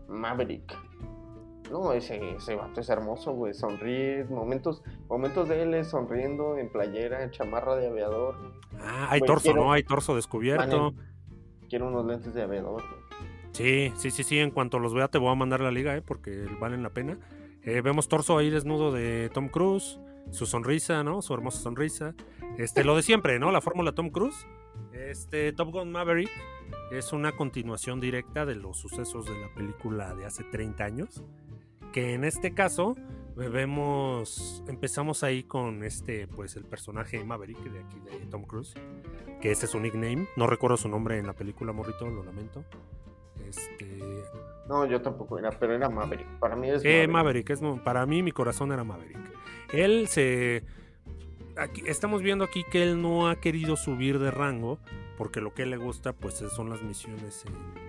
[0.08, 0.76] Maverick.
[1.70, 3.52] No, ese, ese vato es hermoso, güey.
[3.54, 4.24] Sonríe.
[4.24, 8.36] Momentos, momentos de él es sonriendo en playera, en chamarra de aviador.
[8.80, 9.72] Ah, hay Güey, torso, quiero- ¿no?
[9.72, 10.94] Hay torso descubierto.
[11.68, 12.82] Quiero unos lentes de aviador.
[12.82, 13.08] güey.
[13.52, 14.38] Sí, sí, sí, sí.
[14.38, 16.02] En cuanto los vea, te voy a mandar la liga, ¿eh?
[16.02, 17.18] Porque valen la pena.
[17.62, 19.98] Eh, vemos torso ahí desnudo de Tom Cruise.
[20.30, 21.22] Su sonrisa, ¿no?
[21.22, 22.14] Su hermosa sonrisa.
[22.58, 23.50] Este, lo de siempre, ¿no?
[23.50, 24.46] La fórmula Tom Cruise.
[24.92, 26.30] Este, Top Gun Maverick
[26.92, 31.24] es una continuación directa de los sucesos de la película de hace 30 años.
[31.92, 32.96] Que en este caso
[33.46, 38.74] vemos, empezamos ahí con este, pues el personaje Maverick de aquí de Tom Cruise,
[39.40, 40.26] que ese es su nickname.
[40.36, 42.64] No recuerdo su nombre en la película, morrito, lo lamento.
[43.48, 44.24] Este,
[44.68, 46.26] No, yo tampoco era, pero era Maverick.
[46.38, 49.18] Para mí es eh, Maverick, es, para mí mi corazón era Maverick.
[49.72, 50.64] Él se...
[51.56, 54.78] Aquí, estamos viendo aquí que él no ha querido subir de rango
[55.16, 57.87] porque lo que le gusta pues son las misiones en,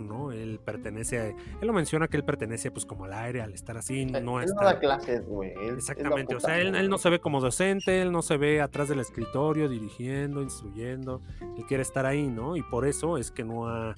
[0.00, 0.32] ¿no?
[0.32, 1.26] Él pertenece a...
[1.28, 4.40] Él lo menciona que él pertenece pues como al aire, al estar así, Él no
[4.40, 5.52] no da clases, güey.
[5.74, 8.88] Exactamente, o sea, él, él no se ve como docente, él no se ve atrás
[8.88, 12.56] del escritorio dirigiendo, instruyendo, él quiere estar ahí, ¿no?
[12.56, 13.94] Y por eso es que no ha,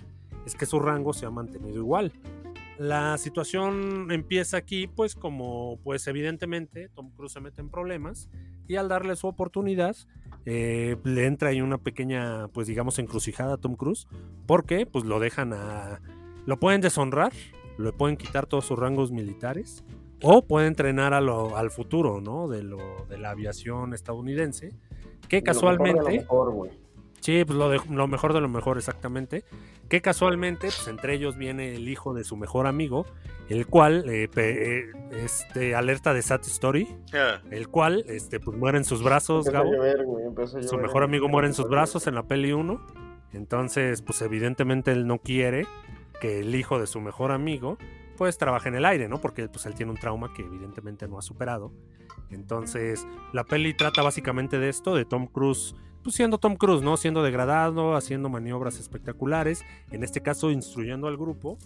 [0.47, 2.12] es que su rango se ha mantenido igual.
[2.79, 8.29] La situación empieza aquí, pues como, pues evidentemente Tom Cruise se mete en problemas
[8.73, 9.95] y al darle su oportunidad
[10.45, 14.09] eh, le entra ahí una pequeña, pues digamos, encrucijada a Tom Cruise,
[14.47, 16.01] porque pues lo dejan a,
[16.47, 17.33] lo pueden deshonrar,
[17.79, 19.85] le pueden quitar todos sus rangos militares
[20.23, 22.49] o puede entrenar a lo- al futuro, ¿no?
[22.49, 24.70] De, lo, de la aviación estadounidense,
[25.29, 26.18] que Lo mejor de lo casualmente...
[26.20, 26.70] mejor.
[27.23, 29.45] Sí, pues lo, de- lo mejor de lo mejor, exactamente.
[29.89, 33.07] Que casualmente, pues entre ellos viene el hijo de su mejor amigo,
[33.49, 38.57] el cual, eh, pe- eh, este, alerta de Sad Story, Ah, el cual, este, pues
[38.59, 39.73] muere en sus brazos, Gabo.
[39.73, 42.85] llover, güey, empezó a Su mejor amigo muere en sus brazos en la peli 1.
[43.33, 45.66] Entonces, pues evidentemente él no quiere
[46.20, 47.79] que el hijo de su mejor amigo
[48.16, 49.20] pues trabaja en el aire, ¿no?
[49.20, 51.72] Porque pues él tiene un trauma que evidentemente no ha superado.
[52.30, 56.96] Entonces, la peli trata básicamente de esto, de Tom Cruise, pues siendo Tom Cruise, ¿no?
[56.96, 61.58] Siendo degradado, haciendo maniobras espectaculares, en este caso instruyendo al grupo,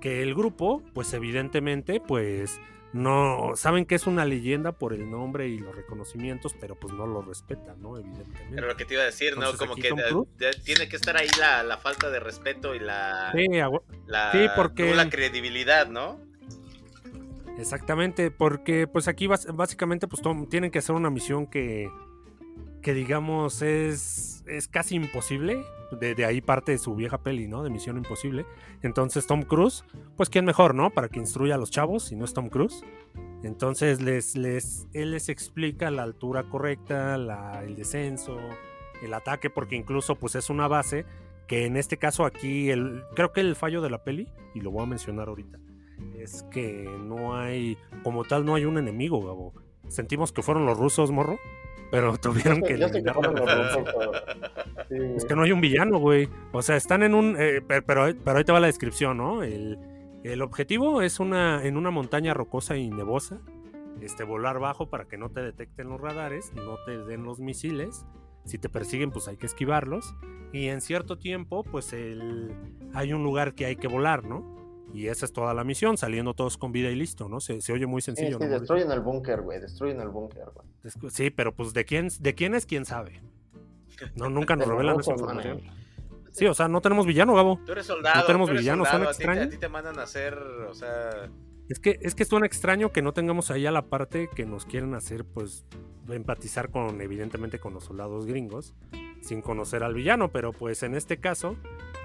[0.00, 2.60] que el grupo, pues evidentemente, pues
[2.92, 7.06] no saben que es una leyenda por el nombre y los reconocimientos, pero pues no
[7.06, 7.98] lo respetan, ¿no?
[7.98, 8.48] Evidentemente.
[8.54, 9.52] Pero lo que te iba a decir, ¿no?
[9.56, 13.30] Como que de- de- tiene que estar ahí la, la falta de respeto y la,
[13.34, 13.46] Sí,
[14.06, 16.18] la sí, porque- nula credibilidad, ¿no?
[17.58, 21.90] Exactamente, porque pues aquí básicamente pues tienen que hacer una misión que,
[22.82, 25.64] que digamos es, es casi imposible.
[25.90, 27.62] De, ahí parte de su vieja peli, ¿no?
[27.62, 28.44] De Misión Imposible.
[28.82, 29.84] Entonces Tom Cruise,
[30.18, 30.90] pues quién mejor, ¿no?
[30.90, 32.84] Para que instruya a los chavos, si no es Tom Cruise.
[33.42, 38.36] Entonces les, les, él les explica la altura correcta, la- el descenso,
[39.02, 41.06] el ataque, porque incluso pues es una base
[41.46, 44.70] que en este caso aquí, el, creo que el fallo de la peli, y lo
[44.70, 45.58] voy a mencionar ahorita,
[46.18, 49.54] es que no hay, como tal, no hay un enemigo, Gabo.
[49.88, 51.38] Sentimos que fueron los rusos, morro,
[51.90, 54.12] pero tuvieron que sé que fueron los rusos, pero-
[54.88, 56.28] sí, es que no hay un villano, güey.
[56.52, 57.36] O sea, están en un.
[57.38, 59.42] eh, pe- pero, pero ahí te va la descripción, ¿no?
[59.42, 59.78] El,
[60.24, 63.38] el objetivo es una en una montaña rocosa y nevosa.
[64.00, 68.06] Este, volar bajo para que no te detecten los radares, no te den los misiles.
[68.44, 70.14] Si te persiguen, pues hay que esquivarlos.
[70.52, 72.52] Y en cierto tiempo, pues el,
[72.94, 74.57] hay un lugar que hay que volar, ¿no?
[74.94, 77.40] Y esa es toda la misión, saliendo todos con vida y listo, ¿no?
[77.40, 78.50] Se, se oye muy Sí, sencillo, sí, ¿no?
[78.50, 78.58] Mauricio?
[78.60, 79.60] destruyen el búnker, güey.
[79.60, 81.10] Destruyen el búnker, güey.
[81.12, 83.20] Sí, pero pues de quién, de quién es, quién sabe.
[84.14, 85.60] No, nunca nos revelan esa información.
[86.30, 87.60] Sí, o sea, no tenemos villano, Gabo.
[87.66, 88.24] Tú eres soldado.
[88.26, 89.42] tenemos tú eres villanos, soldado, ¿suena a ti te- extraño?
[89.42, 91.28] A ti te mandan a hacer, o sea,
[91.68, 94.64] Es que, es que suena extraño que no tengamos ahí a la parte que nos
[94.64, 95.66] quieren hacer, pues,
[96.08, 98.74] empatizar con, evidentemente, con los soldados gringos,
[99.20, 101.56] sin conocer al villano, pero pues en este caso,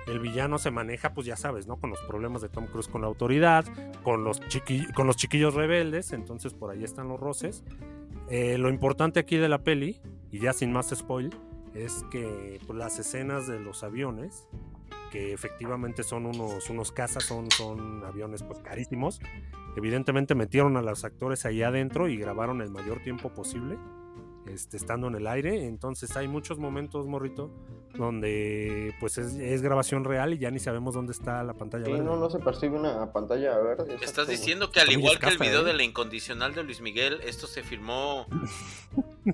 [0.07, 1.78] el villano se maneja, pues ya sabes, ¿no?
[1.78, 3.64] Con los problemas de Tom Cruise con la autoridad,
[4.03, 7.64] con los, chiqui- con los chiquillos rebeldes, entonces por ahí están los roces.
[8.30, 10.01] Eh, lo importante aquí de la peli,
[10.32, 11.30] y ya sin más spoil,
[11.74, 14.47] es que pues, las escenas de los aviones,
[15.14, 19.20] que efectivamente son unos, unos cazas, son, son aviones pues carísimos,
[19.78, 23.78] evidentemente metieron a los actores ahí adentro y grabaron el mayor tiempo posible,
[24.47, 25.68] este, estando en el aire.
[25.68, 27.51] Entonces hay muchos momentos, morrito,
[27.93, 31.86] donde pues es, es grabación real y ya ni sabemos dónde está la pantalla.
[31.86, 32.05] Sí, verde.
[32.05, 33.95] no, no se percibe una pantalla verde.
[34.01, 35.66] estás diciendo que al igual que el video ¿eh?
[35.66, 38.26] de la incondicional de Luis Miguel, esto se filmó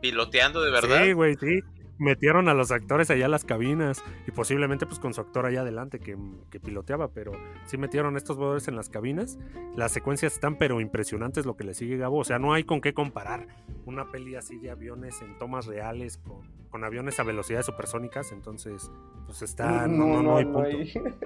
[0.02, 1.06] piloteando de verdad.
[1.06, 1.62] Sí, güey, sí.
[2.00, 5.62] Metieron a los actores allá a las cabinas y posiblemente pues con su actor allá
[5.62, 6.18] adelante que,
[6.50, 7.34] que piloteaba, pero
[7.66, 9.38] sí metieron estos jugadores en las cabinas.
[9.76, 12.80] Las secuencias están pero impresionantes lo que le sigue Gabo, o sea, no hay con
[12.80, 13.48] qué comparar
[13.86, 18.90] una peli así de aviones en tomas reales con, con aviones a velocidades supersónicas, entonces
[19.26, 20.70] pues está no, no, no hay punto.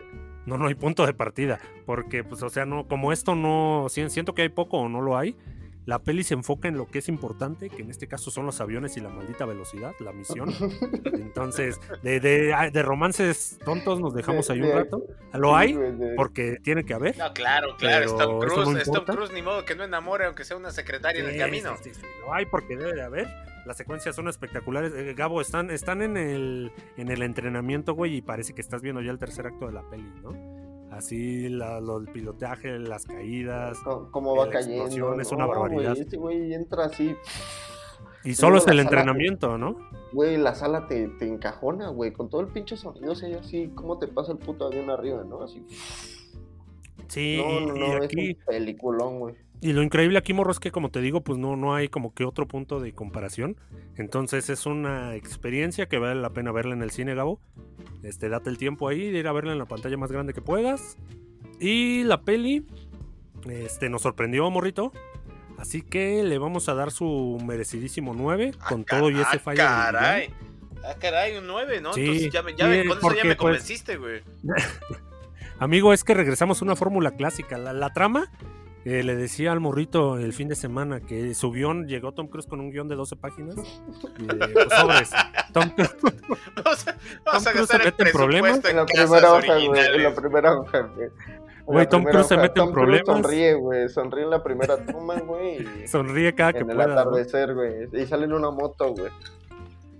[0.46, 4.10] No, no hay punto de partida, porque pues o sea, no como esto no si-
[4.10, 5.38] siento que hay poco o no lo hay.
[5.86, 8.62] La peli se enfoca en lo que es importante, que en este caso son los
[8.62, 10.50] aviones y la maldita velocidad, la misión.
[11.14, 15.04] Entonces, de, de, de romances tontos nos dejamos ahí un rato.
[15.34, 15.78] Lo hay,
[16.16, 17.18] porque tiene que haber.
[17.18, 19.14] No, claro, claro, es Tom Cruise, no es Tom importa.
[19.14, 21.76] Cruise, ni modo que no enamore aunque sea una secretaria en el camino.
[21.78, 23.28] sí, sí, sí, lo hay porque debe de haber.
[23.66, 24.94] Las secuencias son espectaculares.
[24.94, 29.02] Eh, Gabo, están, están en, el, en el entrenamiento, güey, y parece que estás viendo
[29.02, 30.53] ya el tercer acto de la peli, ¿no?
[30.98, 33.78] Así, la, lo- el pilotaje, las caídas.
[34.12, 34.84] Cómo va la cayendo.
[34.86, 35.98] explosión es una barbaridad.
[35.98, 37.16] Este güey entra así.
[38.24, 39.76] Y solo es el entrenamiento, ¿no?
[40.14, 42.14] Güey, la sala te, te encajona, güey.
[42.14, 45.24] Con todo el pinche sonido, o sea, así, ¿cómo te pasa el puto avión arriba,
[45.28, 45.44] no?
[45.44, 45.66] Así.
[47.08, 49.36] Sí, no, y- no, y, no, aquí, es un peliculón, güey.
[49.64, 52.14] Y lo increíble aquí, morro, es que como te digo, pues no, no hay como
[52.14, 53.56] que otro punto de comparación.
[53.98, 57.40] Entonces es una experiencia que vale la pena verla en el cine, Gabo.
[58.04, 60.42] Este, date el tiempo ahí de ir a verla en la pantalla más grande que
[60.42, 60.98] puedas.
[61.60, 62.66] Y la peli,
[63.50, 64.92] este, nos sorprendió, morrito.
[65.58, 69.40] Así que le vamos a dar su merecidísimo 9 Ah, con todo y ese ah,
[69.40, 69.56] fallo.
[69.64, 69.84] villano.
[69.98, 70.30] caray.
[70.84, 71.94] Ah, caray, un 9, ¿no?
[71.94, 74.22] Sí, Entonces ya me, ya me- sí, con eso ya me pues, convenciste, güey.
[75.60, 77.58] Amigo, es que regresamos a una fórmula clásica.
[77.58, 78.30] La, la trama,
[78.86, 82.48] eh, le decía al morrito el fin de semana que su guion llegó Tom Cruise
[82.48, 83.56] con un guion de 12 páginas.
[84.20, 85.12] Y, eh, pues, sobres.
[85.54, 85.96] Tom Cruise-
[86.64, 88.66] Vamos a, vamos a Cruise se mete en problemas.
[88.66, 89.80] En la primera hoja, güey.
[89.96, 90.90] En la primera hoja,
[91.66, 91.88] güey.
[91.88, 93.06] Tom Cruise se mete en Tom problemas.
[93.22, 93.90] Sonríe, güey.
[93.90, 95.66] Sonríe en la primera toma, güey.
[95.88, 96.92] sonríe cada que En el pueda.
[96.94, 97.88] atardecer, güey.
[97.94, 99.12] Y sale en una moto, güey.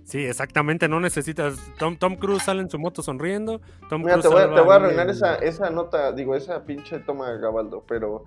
[0.04, 1.56] Sí, exactamente, no necesitas.
[1.78, 3.60] Tom, Tom Cruise sale en su moto sonriendo.
[3.88, 6.12] Tom Mira, Cruise te voy, a- salva te voy a ahí arruinar esa, esa nota,
[6.12, 8.24] digo, esa pinche toma Gabaldo, pero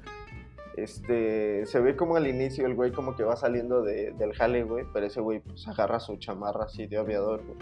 [0.78, 4.64] este se ve como al inicio el güey como que va saliendo de- del jale,
[4.64, 7.58] güey, pero ese güey pues agarra su chamarra así de aviador, güey,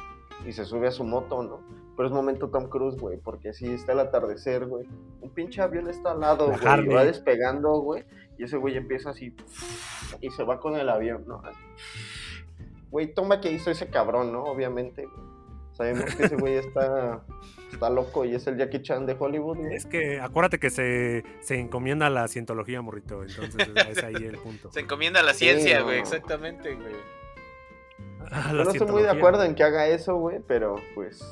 [0.48, 1.62] y se sube a su moto, ¿no?
[1.96, 4.86] Pero es momento Tom Cruise, güey, porque si está el atardecer, güey.
[5.22, 8.04] Un pinche avión está al lado, La güey, y va despegando, güey,
[8.38, 9.34] y ese güey empieza así
[10.20, 11.42] y se va con el avión, ¿no?
[11.46, 11.60] Así.
[12.92, 14.44] Güey, toma que hizo ese cabrón, ¿no?
[14.44, 15.06] Obviamente.
[15.06, 15.26] güey.
[15.72, 17.24] Sabemos que ese güey está,
[17.76, 19.76] está loco y es el Jackie Chan de Hollywood, güey.
[19.76, 23.24] Es que acuérdate que se, se encomienda a la cientología, morrito.
[23.24, 24.72] Entonces es ahí el punto.
[24.72, 25.86] Se encomienda a la Sí, ciencia, no.
[25.86, 26.94] güey, exactamente, güey.
[28.32, 31.24] A Yo la no estoy muy de acuerdo en que haga eso, güey, pero pues.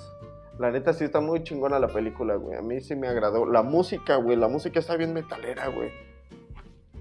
[0.60, 2.56] La neta sí está muy chingona la película, güey.
[2.58, 3.46] A mí sí me agradó.
[3.48, 4.38] La música, güey.
[4.38, 5.92] La música está bien metalera, güey.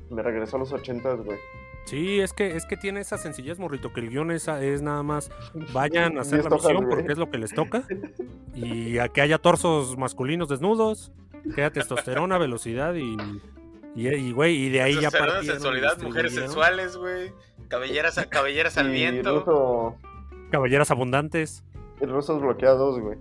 [0.09, 1.39] Me regresó a los ochentas, güey.
[1.85, 5.03] Sí, es que, es que tiene esa sencillez, morrito, que el guion es, es nada
[5.03, 5.31] más
[5.73, 7.85] vayan a hacer la misión porque es lo que les toca.
[8.55, 11.11] Y a que haya torsos masculinos desnudos,
[11.55, 13.17] que haya testosterona, velocidad y.
[13.95, 17.33] Y, y, güey, y de ahí ya partieron sensualidad, mujeres sensuales, güey.
[17.69, 19.41] Cabelleras, cabelleras al viento.
[19.41, 19.97] ruso,
[20.51, 21.65] Caballeras abundantes.
[22.03, 23.19] y rusos bloqueados, güey.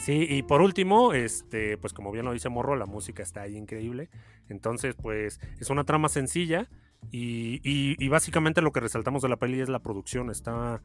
[0.00, 3.56] Sí, y por último, este, pues como bien lo dice Morro, la música está ahí
[3.56, 4.10] increíble.
[4.48, 6.68] Entonces, pues, es una trama sencilla.
[7.12, 10.30] Y, y- y básicamente lo que resaltamos de la peli es la producción.
[10.30, 10.80] Está,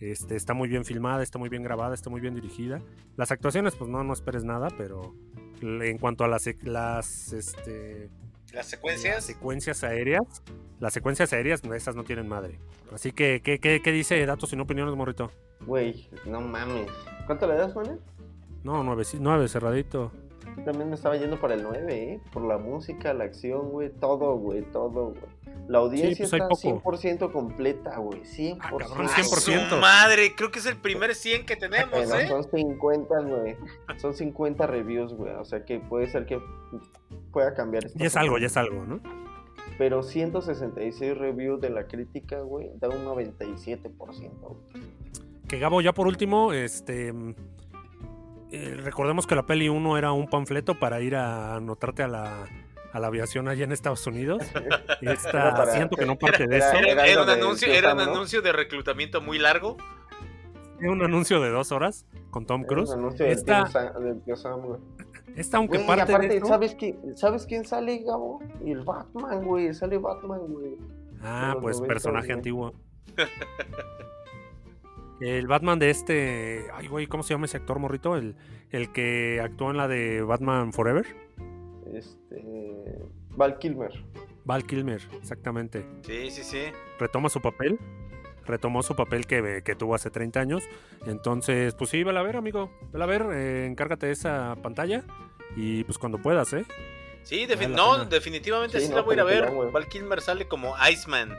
[0.00, 2.80] este, está muy bien filmada, está muy bien grabada, está muy bien dirigida.
[3.16, 5.14] Las actuaciones, pues no, no esperes nada, pero
[5.60, 8.08] en cuanto a las, las, este,
[8.46, 9.24] Las las secuencias.
[9.24, 10.22] secuencias aéreas,
[10.80, 12.58] las secuencias aéreas, esas no tienen madre.
[12.92, 15.30] Así que, ¿qué, qué, qué dice datos y no opiniones, Morrito?
[15.66, 16.90] Güey, no mames.
[17.26, 18.00] ¿Cuánto le das, man?
[18.64, 20.10] No, nueve, sí, nueve, cerradito.
[20.56, 22.20] Yo también me estaba yendo para el 9, ¿eh?
[22.32, 23.90] Por la música, la acción, güey.
[23.90, 24.62] Todo, güey.
[24.72, 25.37] Todo, güey.
[25.66, 26.90] La audiencia pues hay está poco.
[26.92, 28.22] 100% completa, güey.
[28.22, 28.58] 100%.
[28.60, 29.68] Ah, cabrón, ¡A 100%.
[29.68, 30.34] su madre!
[30.34, 32.28] Creo que es el primer 100 que tenemos, Pero ¿eh?
[32.28, 33.56] son 50, güey.
[33.98, 35.34] Son 50 reviews, güey.
[35.34, 36.40] O sea que puede ser que
[37.32, 37.98] pueda cambiar esto.
[37.98, 39.00] Ya es algo, ya es algo, ¿no?
[39.76, 43.92] Pero 166 reviews de la crítica, güey, da un 97%.
[44.40, 44.56] güey.
[45.46, 47.12] Que Gabo, ya por último, este.
[48.50, 52.46] eh, recordemos que la peli 1 era un panfleto para ir a anotarte a la,
[52.98, 54.42] a la aviación allá en Estados Unidos.
[55.00, 56.78] Y esta, para- siento que no parte de era- eso.
[56.86, 59.76] Era, Era un de anuncio, era un anuncio de reclutamiento muy largo.
[60.80, 62.90] Era un anuncio de dos horas con Tom Cruise.
[62.90, 64.80] un anuncio Esta, Sam, güey.
[65.36, 68.40] esta, aunque Güey, parte aparte, de esto- ¿sabes, quién, ¿sabes quién sale, Gabo?
[68.64, 69.72] El Batman, güey.
[69.74, 70.76] Sale Batman, güey.
[71.22, 72.36] Ah, de pues 90, personaje güey.
[72.36, 72.74] antiguo.
[75.20, 76.66] El Batman de este.
[76.72, 78.16] Ay, güey, ¿cómo se llama ese actor morrito?
[78.16, 78.36] El,
[78.70, 81.06] el que actuó en la de Batman Forever.
[81.94, 82.98] Este.
[83.30, 83.90] Val Kilmer.
[84.44, 85.84] Val Kilmer, exactamente.
[86.02, 86.62] Sí, sí, sí.
[86.98, 87.78] retoma su papel.
[88.46, 90.62] Retomó su papel que, que tuvo hace 30 años.
[91.06, 92.70] Entonces, pues sí, vela a ver, amigo.
[92.92, 95.04] Vela a ver, eh, encárgate de esa pantalla.
[95.54, 96.64] Y pues cuando puedas, ¿eh?
[97.24, 99.70] Sí, defi- no, definitivamente Sí, sí, no, la voy a ir a ver.
[99.70, 101.36] Val Kilmer sale como Iceman.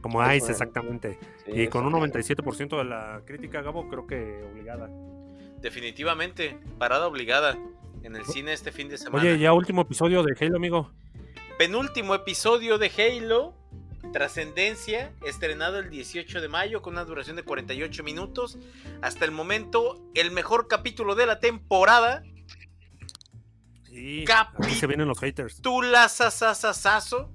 [0.00, 1.18] Como Pues, Ice, exactamente.
[1.44, 2.42] Sí, y con un exacto.
[2.44, 4.88] 97% de la crítica, Gabo, creo que obligada.
[5.60, 7.56] Definitivamente, parada obligada
[8.02, 9.22] en el cine este fin de semana.
[9.22, 10.90] Oye, ya último episodio de Halo, amigo.
[11.58, 13.54] Penúltimo episodio de Halo,
[14.12, 18.58] Trascendencia, estrenado el 18 de mayo con una duración de 48 minutos.
[19.00, 22.22] Hasta el momento, el mejor capítulo de la temporada.
[23.84, 24.24] Sí.
[24.26, 25.60] Capi- Aquí se vienen los haters.
[25.62, 27.30] Tulazazazazazo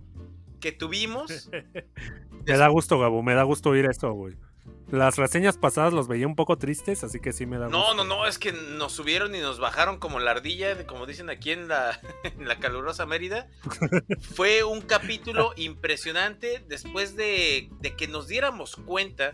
[0.60, 1.50] que tuvimos.
[2.46, 4.36] Me da gusto, Gabo, me da gusto oír esto, güey.
[4.90, 7.78] Las reseñas pasadas los veía un poco tristes, así que sí me da gusto.
[7.78, 11.06] No, no, no, es que nos subieron y nos bajaron como la ardilla, de- como
[11.06, 13.48] dicen aquí en la, en la calurosa Mérida.
[14.36, 19.32] Fue un capítulo impresionante después de, de que nos diéramos cuenta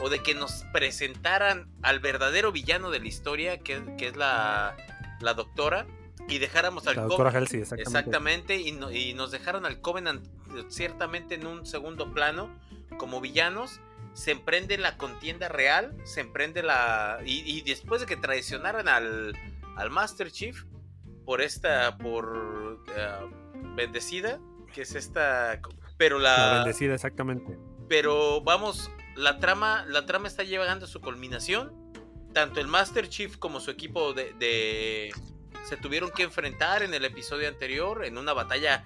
[0.00, 4.76] o de que nos presentaran al verdadero villano de la historia, que, que es la,
[5.20, 5.86] la doctora,
[6.28, 7.98] y dejáramos al La doctora Halsey, exactamente.
[7.98, 10.26] Exactamente, y, no- y nos dejaron al Covenant
[10.68, 12.50] ciertamente en un segundo plano
[12.98, 13.80] como villanos.
[14.12, 17.18] Se emprende la contienda real, se emprende la...
[17.24, 19.36] Y, y después de que traicionaran al,
[19.76, 20.64] al Master Chief
[21.24, 23.18] por esta, por eh,
[23.76, 24.38] bendecida,
[24.74, 25.60] que es esta...
[25.96, 26.54] Pero La la...
[26.54, 27.56] bendecida, exactamente.
[27.88, 31.72] pero vamos, la trama, la trama está llegando a su culminación.
[32.32, 35.12] Tanto el Master Chief como su equipo de, de-
[35.68, 38.84] se tuvieron que enfrentar en el episodio anterior en una batalla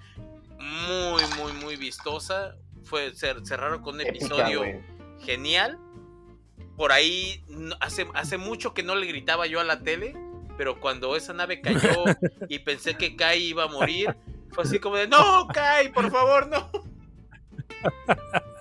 [0.59, 2.55] muy, muy, muy vistosa.
[2.83, 4.63] Fue cer- cerraron con un episodio.
[5.19, 5.79] Genial.
[6.77, 7.43] Por ahí
[7.79, 10.15] hace, hace mucho que no le gritaba yo a la tele,
[10.57, 12.03] pero cuando esa nave cayó
[12.49, 14.15] y pensé que Kai iba a morir,
[14.51, 16.69] fue así como de no, Kai, por favor, no.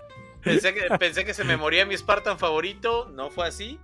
[0.45, 3.81] Pensé que, pensé que se me moría mi Spartan favorito, no fue así.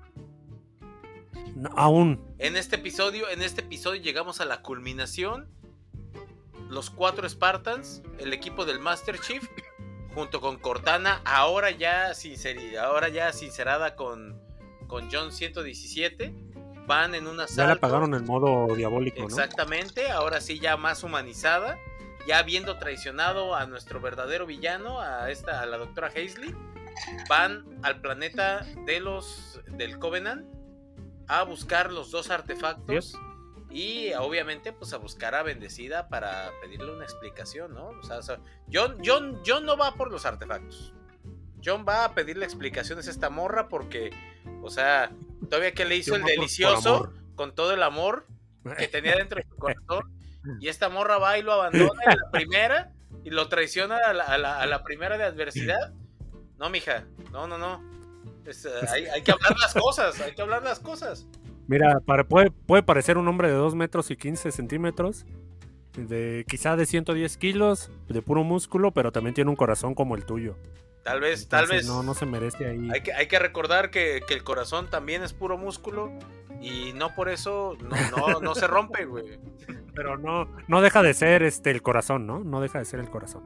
[1.56, 2.22] No, aún.
[2.38, 5.48] En este episodio, en este episodio llegamos a la culminación.
[6.68, 9.42] Los cuatro Spartans, el equipo del Master Chief,
[10.14, 14.40] junto con Cortana, ahora ya, sinceri- ahora ya sincerada con,
[14.86, 16.34] con John 117.
[16.86, 17.66] van en un Ya asalto.
[17.66, 19.26] le apagaron el modo diabólico, ¿no?
[19.26, 21.78] Exactamente, ahora sí ya más humanizada,
[22.26, 26.52] ya habiendo traicionado a nuestro verdadero villano, a esta, a la doctora Hazley,
[27.28, 30.44] van al planeta de los del Covenant
[31.28, 33.14] a buscar los dos artefactos
[33.70, 37.88] y obviamente pues a buscar a Bendecida para pedirle una explicación, ¿no?
[37.88, 38.40] O sea, o sea,
[38.72, 40.92] John, John, John no va por los artefactos.
[41.64, 44.10] John va a pedirle explicaciones a esta morra porque,
[44.62, 45.12] o sea,
[45.48, 48.26] todavía que le hizo el delicioso con todo el amor
[48.78, 50.02] que tenía dentro de su corazón.
[50.58, 52.92] Y esta morra va y lo abandona en la primera
[53.24, 55.92] y lo traiciona a la, a la- a la primera de adversidad.
[56.58, 57.82] No, mija, no, no, no.
[58.46, 61.26] Es, eh, hay, hay que hablar las cosas, hay que hablar las cosas.
[61.70, 65.24] Mira, para- puede, puede parecer un hombre de 2 metros y 15 centímetros,
[65.96, 70.24] de quizá de 110 kilos, de puro músculo, pero también tiene un corazón como el
[70.24, 70.56] tuyo.
[71.04, 71.86] Tal vez, tal vez.
[71.86, 72.90] No, no se merece ahí.
[72.92, 76.10] Hay que, hay que recordar que, que el corazón también es puro músculo
[76.60, 79.38] y no por eso no, no, no se rompe, güey.
[79.94, 82.40] Pero no, no deja de ser este el corazón, ¿no?
[82.40, 83.44] No deja de ser el corazón.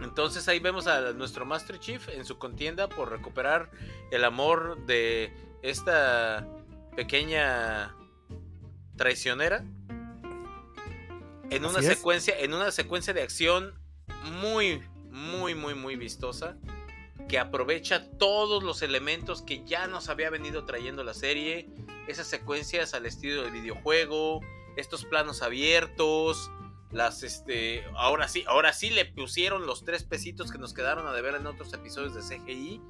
[0.00, 3.68] Entonces ahí vemos a nuestro Master Chief en su contienda por recuperar
[4.12, 5.32] el amor de
[5.62, 6.46] esta
[6.94, 7.94] pequeña
[8.96, 9.64] traicionera.
[11.50, 11.86] En una es.
[11.86, 13.74] secuencia, en una secuencia de acción
[14.40, 16.56] muy, muy, muy, muy vistosa.
[17.28, 21.68] Que aprovecha todos los elementos que ya nos había venido trayendo la serie.
[22.08, 24.40] Esas secuencias al estilo del videojuego.
[24.76, 26.50] Estos planos abiertos.
[26.90, 27.84] Las este.
[27.96, 31.46] Ahora sí, ahora sí le pusieron los tres pesitos que nos quedaron a deber en
[31.46, 32.80] otros episodios de CGI.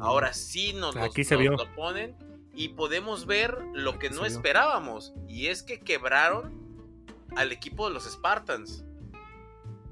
[0.00, 1.52] Ahora sí nos, los- Aquí se nos vio.
[1.52, 2.16] lo ponen.
[2.54, 5.14] Y podemos ver lo que no esperábamos.
[5.26, 6.60] Y es que quebraron
[7.36, 8.84] al equipo de los Spartans.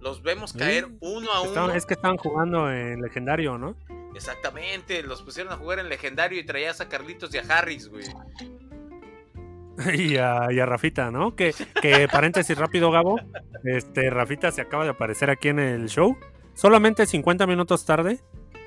[0.01, 0.97] Los vemos caer Sí.
[1.01, 1.73] uno a uno.
[1.73, 3.77] Es que estaban jugando en legendario, ¿no?
[4.15, 8.05] Exactamente, los pusieron a jugar en legendario y traías a Carlitos y a Harris, güey.
[9.95, 11.35] y, a, y a Rafita, ¿no?
[11.37, 13.19] Que, que paréntesis rápido, Gabo.
[13.65, 16.17] Este, Rafita se acaba de aparecer aquí en el show.
[16.55, 18.21] Solamente 50 minutos tarde.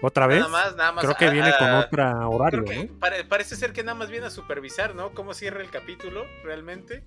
[0.06, 0.39] Otra vez.
[0.39, 1.04] Nada más, nada más.
[1.06, 2.99] Creo que ah, viene con ah, otra horario, creo que ¿no?
[2.99, 5.14] pare- parece ser que nada más viene a supervisar, ¿no?
[5.14, 7.04] Cómo cierra el capítulo, realmente.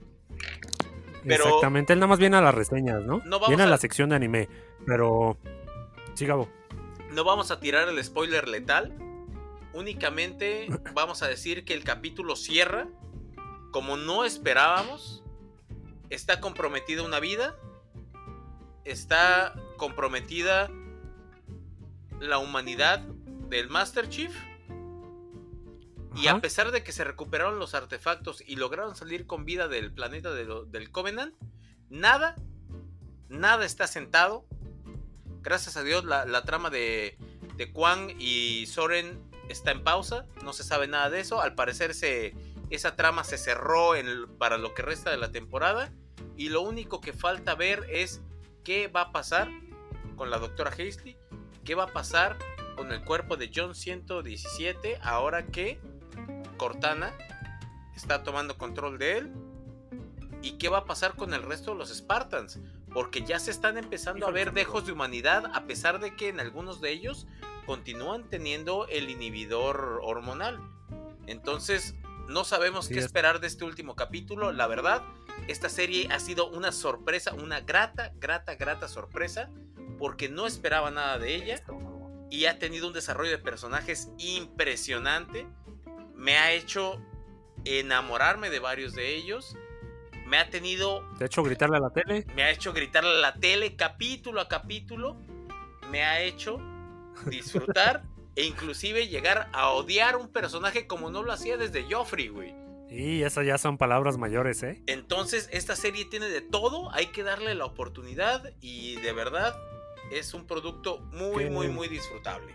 [1.25, 3.19] pero- Exactamente, él nada más viene a las reseñas, ¿no?
[3.25, 4.49] No vamos viene a a- la sección de anime.
[4.87, 5.37] Pero.
[6.15, 6.49] Sí, Gabo.
[7.13, 8.95] No vamos a tirar el spoiler letal.
[9.75, 12.89] Únicamente vamos a decir que el capítulo cierra
[13.73, 15.23] como no esperábamos.
[16.09, 17.57] Está comprometida una vida.
[18.85, 20.71] Está comprometida
[22.21, 23.01] la humanidad
[23.49, 24.35] del Master Chief.
[26.17, 29.93] Y a pesar de que se recuperaron los artefactos y lograron salir con vida del
[29.93, 31.35] planeta de lo- del Covenant,
[31.91, 32.37] nada,
[33.29, 34.47] nada está sentado.
[35.43, 37.19] Gracias a Dios la, la trama de,
[37.57, 41.41] de Kwang y Soren está en pausa, no se sabe nada de eso.
[41.43, 42.35] Al parecer se,
[42.71, 45.93] esa trama se cerró en el- para lo que resta de la temporada.
[46.35, 48.23] Y lo único que falta ver es
[48.65, 49.51] qué va a pasar
[50.17, 51.17] con la doctora Hazley,
[51.67, 52.39] qué va a pasar
[52.77, 55.79] con el cuerpo de John 117 ahora que
[56.57, 57.13] Cortana
[57.95, 59.33] está tomando control de él.
[60.43, 62.61] ¿Y qué va a pasar con el resto de los Spartans?
[62.95, 66.39] Porque ya se están empezando a ver dejos de humanidad, a pesar de que en
[66.39, 67.27] algunos de ellos
[67.67, 70.61] continúan teniendo el inhibidor hormonal.
[71.27, 71.97] Entonces,
[72.29, 73.07] no sabemos qué es.
[73.07, 74.53] esperar de este último capítulo.
[74.53, 75.03] La verdad,
[75.49, 79.51] esta serie ha sido una sorpresa, una grata, grata, grata sorpresa,
[79.99, 81.63] porque no esperaba nada de ella
[82.31, 85.47] y ha tenido un desarrollo de personajes impresionante.
[86.15, 87.01] Me ha hecho
[87.65, 89.57] enamorarme de varios de ellos.
[90.27, 92.27] Me ha tenido, De hecho, gritarle a la tele.
[92.35, 95.17] me ha hecho gritarle a la tele capítulo a capítulo.
[95.91, 96.59] Me ha hecho
[97.27, 98.03] disfrutar
[98.35, 102.55] e inclusive llegar a odiar un personaje como no lo hacía desde Joffrey, güey.
[102.89, 104.83] Y esas ya son palabras mayores, ¿eh?
[104.87, 109.57] Entonces, esta serie tiene de todo, hay que darle la oportunidad y de verdad
[110.11, 112.55] es un producto muy, Que- muy, muy disfrutable.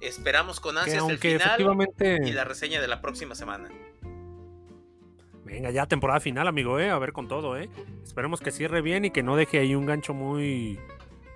[0.00, 2.18] Esperamos con ansias el final efectivamente.
[2.24, 3.68] y la reseña de la próxima semana.
[5.44, 6.90] Venga, ya temporada final, amigo, ¿eh?
[6.90, 7.68] A ver con todo, ¿eh?
[8.04, 10.78] Esperemos que cierre bien y que no deje ahí un gancho muy.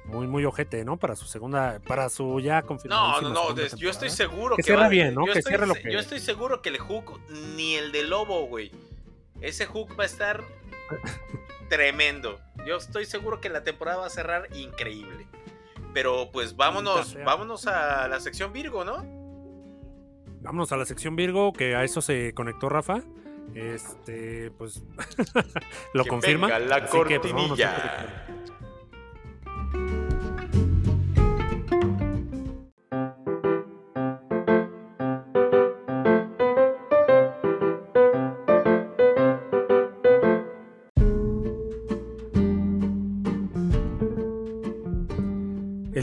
[0.06, 0.98] Muy, muy ojete, ¿no?
[0.98, 1.80] Para su segunda.
[1.86, 3.20] Para su ya No, confirmada.
[3.22, 5.24] no, no, des- yo estoy seguro Que que, cierre va- bien, ¿no?
[5.24, 7.18] Que estoy, cierre lo que- yo estoy seguro que el hook,
[7.56, 8.70] ni el de Lobo, güey.
[9.40, 10.44] Ese hook va a estar
[11.70, 12.38] tremendo.
[12.66, 15.26] Yo estoy seguro que la temporada va a cerrar increíble.
[15.94, 19.02] Pero pues vámonos, vámonos a la sección Virgo, ¿no?
[20.42, 23.02] Vámonos a la sección Virgo, que a eso se conectó Rafa.
[23.54, 24.82] Este, pues.
[25.94, 26.48] lo Que confirma.
[26.48, 27.32] venga la Así que, pues,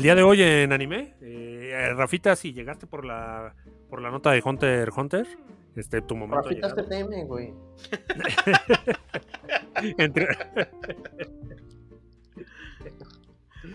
[0.02, 3.54] El día de hoy en anime, eh, Rafita, si llegaste por la
[3.88, 5.28] por la nota de Hunter Hunter,
[5.76, 6.41] este tu momento.
[6.41, 6.88] Rafita llegado.
[6.89, 7.54] CTM, güey.
[9.99, 10.28] Entre-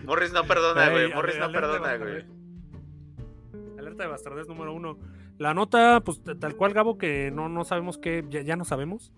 [0.03, 1.13] Morris no perdona, güey.
[1.13, 2.13] Morris no alerta de perdona, güey.
[2.15, 3.79] bastardez.
[3.79, 4.99] Alerta de bastardez número uno.
[5.37, 9.13] La nota, pues tal cual, Gabo, que no, no sabemos qué, ya, ya no sabemos.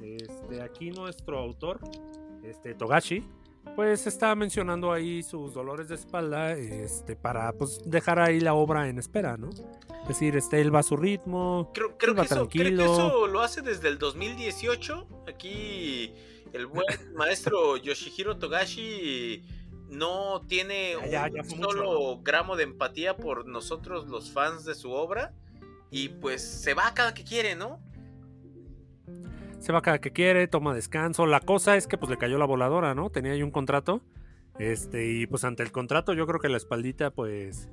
[0.00, 1.80] Este, aquí nuestro autor,
[2.42, 3.22] este, Togashi,
[3.76, 8.88] pues está mencionando ahí sus dolores de espalda, este, para pues dejar ahí la obra
[8.88, 9.50] en espera, ¿no?
[10.02, 11.70] Es decir, este, él va a su ritmo.
[11.74, 12.92] Creo, creo, Iba que eso, creo que tranquilo.
[12.92, 15.06] eso lo hace desde el 2018.
[15.28, 16.14] Aquí
[16.52, 16.84] el buen
[17.16, 19.42] maestro Yoshihiro Togashi
[19.88, 24.74] no tiene Ya, ya, un mucho, solo gramo de empatía por nosotros los fans de
[24.74, 25.32] su obra.
[25.90, 27.80] Y pues se va cada que quiere, ¿no?
[29.64, 31.24] Se va cada que quiere, toma descanso.
[31.26, 33.08] La cosa es que pues le cayó la voladora, ¿no?
[33.10, 34.02] Tenía ahí un contrato.
[34.58, 37.68] Este, y pues ante el contrato, yo creo que la espaldita, pues,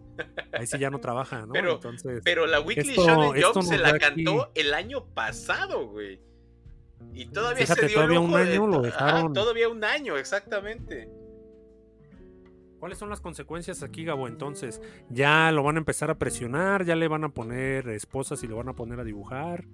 [0.54, 1.52] ahí sí ya no trabaja, ¿no?
[1.54, 5.06] Pero- Entonces, Pero la Weekly Esto- Shonen esto Jump se la aquí- cantó el año
[5.06, 6.20] pasado, güey.
[7.14, 9.34] Y todavía se Fíjate, dio el todavía un de- año lo Ajá, dejaron.
[9.34, 11.10] todavía un año, exactamente.
[12.80, 14.28] ¿cuáles son las consecuencias aquí, Gabo?
[14.28, 18.48] Entonces, ya lo van a empezar a presionar, ya le van a poner esposas y
[18.48, 19.66] lo van a poner a dibujar.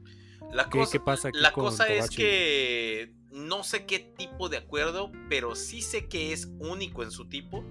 [0.51, 4.49] La ¿Qué- cosa, qué pasa aquí la con cosa es que no sé qué tipo
[4.49, 7.63] de acuerdo, pero sí sé que es único en su tipo.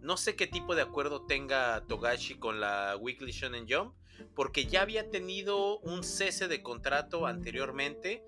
[0.00, 3.94] No sé qué tipo de acuerdo tenga Togashi con la Weekly Shonen Jump,
[4.34, 8.24] porque ya había tenido un cese de contrato anteriormente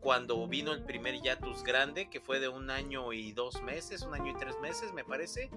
[0.00, 4.14] cuando vino el primer Yatus grande, que fue de un año y dos meses, un
[4.14, 5.50] año y tres meses, me parece.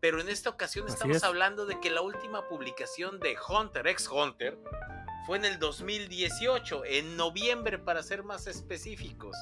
[0.00, 1.24] Pero en esta ocasión Así estamos es.
[1.24, 4.56] hablando de que la última publicación de Hunter x Hunter
[5.26, 9.36] fue en el 2018, en noviembre para ser más específicos.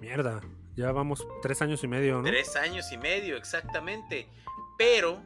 [0.00, 0.40] Mierda,
[0.76, 2.24] ya vamos tres años y medio, ¿no?
[2.24, 4.28] Tres años y medio, exactamente.
[4.76, 5.22] Pero,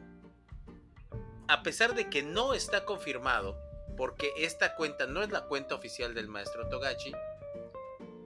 [1.47, 3.57] a pesar de que no está confirmado,
[3.97, 7.11] porque esta cuenta no es la cuenta oficial del maestro Togachi,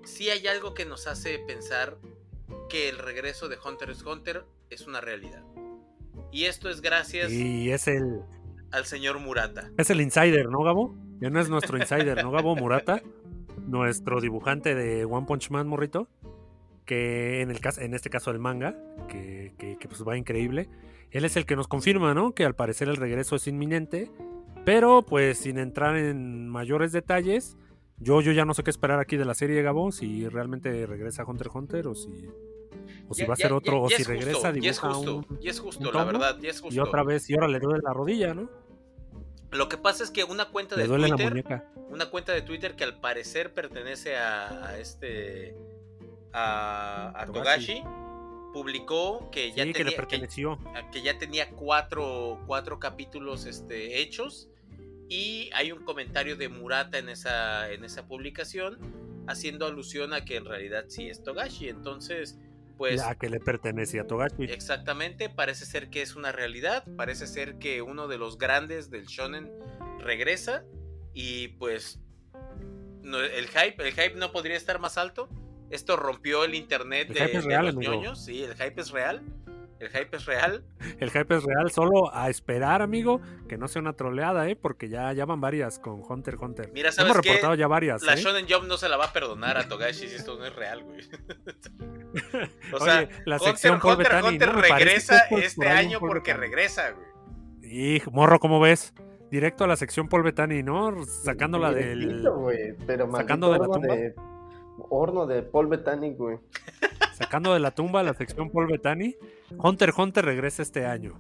[0.04, 1.98] sí hay algo que nos hace pensar
[2.70, 5.44] que el regreso de Hunter x Hunter es una realidad.
[6.32, 8.24] Y esto es gracias Y es el,
[8.74, 9.70] al señor Murata.
[9.78, 10.96] es el insider, ¿no, Gabo?
[11.20, 13.02] Ya no es nuestro insider, ¿no, Gabo Murata?
[13.66, 16.08] Nuestro dibujante de One Punch Man, morrito.
[16.86, 18.76] Que en, el caso, en este caso el manga,
[19.08, 20.68] que, que- que, pues va increíble.
[21.12, 22.34] Él es el que nos confirma, ¿no?
[22.34, 24.12] Que al parecer el regreso es inminente.
[24.66, 27.56] Pero pues sin entrar en mayores detalles,
[28.00, 29.92] yo, yo ya no sé qué esperar aquí de la serie, Gabo.
[29.94, 32.28] Si realmente regresa Hunter x Hunter o si,
[33.08, 34.62] o si Ya- va a ser otro, ya- o si es justo, regresa, y es
[34.82, 36.76] dibuja justo, un- y es justo, la verdad, y es justo.
[36.76, 38.50] y otra vez, y ahora le duele la rodilla, ¿no?
[39.54, 43.00] Lo que pasa es que una cuenta de Twitter, una cuenta de Twitter que al
[43.00, 45.56] parecer pertenece a, a este
[46.32, 47.84] a, a Togashi.
[48.54, 54.00] Publicó que ya Sí, que le tenía que, que ya tenía cuatro, cuatro capítulos este,
[54.00, 54.48] hechos.
[55.10, 58.78] Y hay un comentario de Murata en esa en esa publicación
[59.28, 61.68] haciendo alusión a que en realidad sí es Togashi.
[61.70, 62.38] Entonces
[62.90, 64.44] pues a que le pertenece a Togashi.
[64.44, 69.06] Exactamente, parece ser que es una realidad, parece ser que uno de los grandes del
[69.06, 69.50] shonen
[70.00, 70.66] regresa
[71.14, 72.00] y pues
[73.02, 75.30] no, el hype, el hype no podría estar más alto.
[75.70, 77.94] Esto rompió el internet El de, real, los amigo.
[77.94, 79.24] ñoños, sí, el hype es real.
[79.80, 80.64] El hype es real.
[81.00, 83.20] El hype es real, solo a esperar, amigo,
[83.50, 84.56] que no sea una troleada, ¿eh?
[84.56, 86.72] Porque ya, ya van varias con Hunter Hunter.
[86.74, 87.30] Mira, Hemos ¿sabes qué?
[87.30, 88.18] reportado ya varias, La ¿eh?
[88.18, 90.84] Shonen Jump no se la va a perdonar a Togashi si esto no es real,
[90.84, 91.02] güey.
[92.74, 96.34] o Oye, sea, la Hunter, sección Paul Hunter, Bettany, Hunter regresa este año Paul porque
[96.34, 97.08] regresa, güey.
[97.64, 98.94] Y morro, ¿cómo ves?
[99.32, 101.04] Directo a la sección Paul Bettany, ¿no?
[101.06, 102.22] Sacándola del...
[102.30, 103.96] Güey, pero sacando de la tumba.
[103.96, 104.14] de-
[104.90, 106.40] horno de Paul Bettany, güey.
[107.14, 109.16] Sacando de la tumba la sección Paul Bettany.
[109.58, 111.18] Hunter Hunter regresa este año.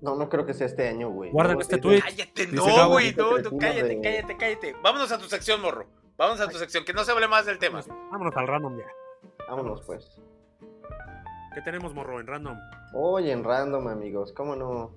[0.00, 1.30] No, no creo que sea este año, güey.
[1.32, 2.02] Guarden No, este tuit.
[2.04, 4.76] Cállate, Dice no, güey, no, que cállate, de- cállate, cállate.
[4.82, 5.86] Vámonos a tu sección, morro.
[6.16, 7.80] Vámonos a tu sección, que no se hable más del tema.
[8.12, 8.86] Vámonos al random ya.
[9.48, 10.20] Vámonos, pues.
[11.54, 12.56] ¿Qué tenemos, morro, en random?
[12.94, 14.92] Oye, en random, amigos, ¿cómo no?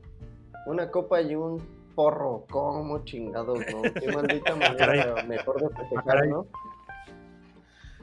[0.67, 1.57] Una copa y un
[1.95, 3.81] porro, ¿cómo chingados, no?
[3.99, 6.29] Qué maldita manera mejor de festejar, caray.
[6.29, 6.45] ¿no?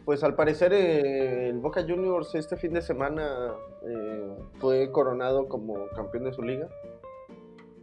[0.08, 3.52] Pues al parecer eh, el Boca Juniors este fin de semana
[3.86, 6.66] eh, fue coronado como campeón de su liga.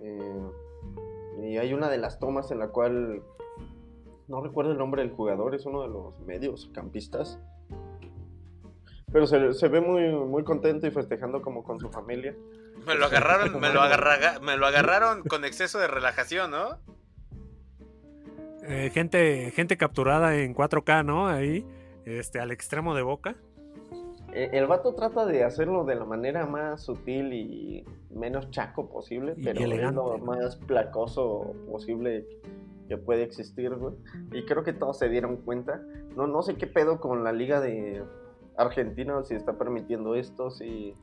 [0.01, 0.41] Eh,
[1.43, 3.21] y hay una de las tomas en la cual
[4.27, 7.37] no recuerdo el nombre del jugador, es uno de los medios campistas.
[9.11, 12.35] Pero se, se ve muy, muy contento y festejando como con su familia.
[12.87, 16.79] Me lo agarraron, me lo agarra- me lo agarraron con exceso de relajación, ¿no?
[18.63, 21.27] Eh, gente, gente capturada en 4K, ¿no?
[21.27, 21.63] Ahí,
[22.05, 23.35] este, al extremo de boca.
[24.33, 29.33] eh, el vato trata de hacerlo de la manera más sutil y menos chaco posible,
[29.37, 32.25] Y pero es lo más placoso posible
[32.87, 33.95] que puede existir, güey.
[34.31, 35.81] Y creo que todos se dieron cuenta.
[36.15, 38.03] No, no sé qué pedo con la liga de
[38.57, 40.95] Argentina, si está permitiendo esto, si...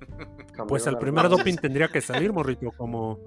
[0.66, 3.18] Pues el primer doping tendría que salir, morrito, como...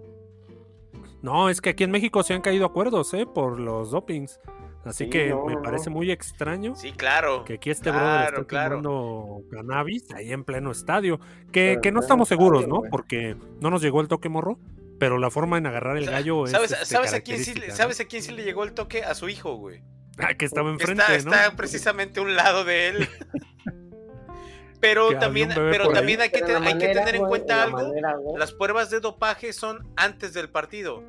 [1.22, 3.26] No, es que aquí en México se han caído acuerdos, ¿eh?
[3.26, 4.40] Por los dopings.
[4.84, 5.98] Así Sí, que no, me no, parece no.
[5.98, 7.44] muy extraño Sí, claro.
[7.46, 8.82] que aquí este Claro, brother esté claro.
[8.82, 11.20] tomando cannabis ahí en pleno estadio.
[11.52, 12.90] Que, que no estamos seguros, estadio, ¿no?
[12.90, 14.58] Porque no nos llegó el toque morro,
[15.00, 16.52] pero la forma en agarrar el gallo es.
[16.52, 17.76] ¿Sabes, este, sabes a quién sí, característica, ¿no?
[17.78, 19.04] ¿Sabes a quién sí le llegó el toque?
[19.04, 19.84] A su hijo, güey.
[20.18, 21.36] Ah, que estaba enfrente, está, ¿no?
[21.36, 23.08] está precisamente a un lado de él.
[24.80, 27.78] Pero Que también, pero también hay que, hay tener en cuenta la algo.
[27.78, 28.16] manera.
[28.36, 31.04] Las pruebas de dopaje son antes del partido.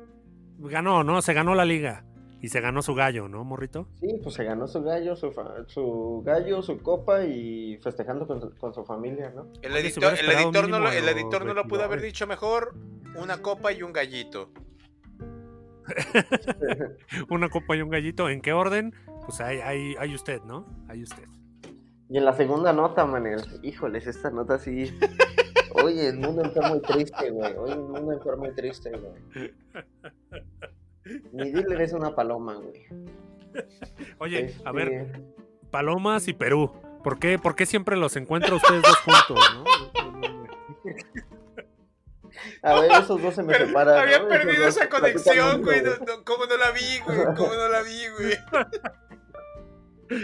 [0.59, 1.23] Ganó, ¿no?
[1.23, 2.05] Se ganó la liga.
[2.43, 3.87] Y se ganó su gallo, ¿no, morrito?
[4.01, 8.41] Sí, pues se ganó su gallo, su, fa- su gallo, su copa y festejando con
[8.41, 9.47] su, con su familia, ¿no?
[9.61, 12.75] El editor, el editor, no, lo, el los editor no lo pudo haber dicho mejor.
[13.15, 14.51] Una copa y un gallito.
[17.29, 18.29] Una copa y un gallito.
[18.29, 18.93] ¿En qué orden?
[19.25, 20.65] Pues ahí, ahí, ahí usted, ¿no?
[20.89, 21.23] Ahí usted.
[22.09, 24.93] Y en la segunda nota, Manel, híjoles, esta nota sí.
[25.81, 27.55] Oye, el mundo está muy triste, güey.
[27.55, 29.53] Oye, el mundo está muy triste, güey.
[31.31, 32.85] Mi dealer es una paloma, güey.
[34.19, 35.21] Oye, a ver, Este,
[35.71, 36.71] Palomas y Perú.
[37.03, 39.63] ¿Por qué, ¿Por qué siempre los encuentra ustedes dos juntos, no?
[42.63, 43.97] A ver, esos dos se me Pero separan.
[43.99, 45.81] había perdido dos esa conexión, güey.
[45.81, 47.17] No, no, ¿Cómo no la vi, güey?
[47.35, 48.37] ¿Cómo no la vi, güey?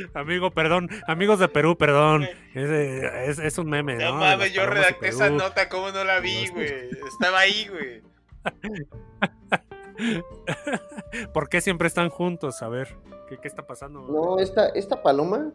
[0.14, 0.90] Amigo, perdón.
[1.08, 2.24] Amigos de Perú, perdón.
[2.54, 4.06] Es, es- es un meme, ¿no?
[4.06, 6.90] No mames, yo redacté esa nota, ¿cómo no la vi, güey?
[7.08, 8.02] Estaba ahí, güey.
[11.34, 12.62] ¿Por qué siempre están juntos?
[12.62, 12.88] A ver,
[13.28, 14.02] ¿qué, qué está pasando?
[14.02, 15.52] No, esta, esta paloma,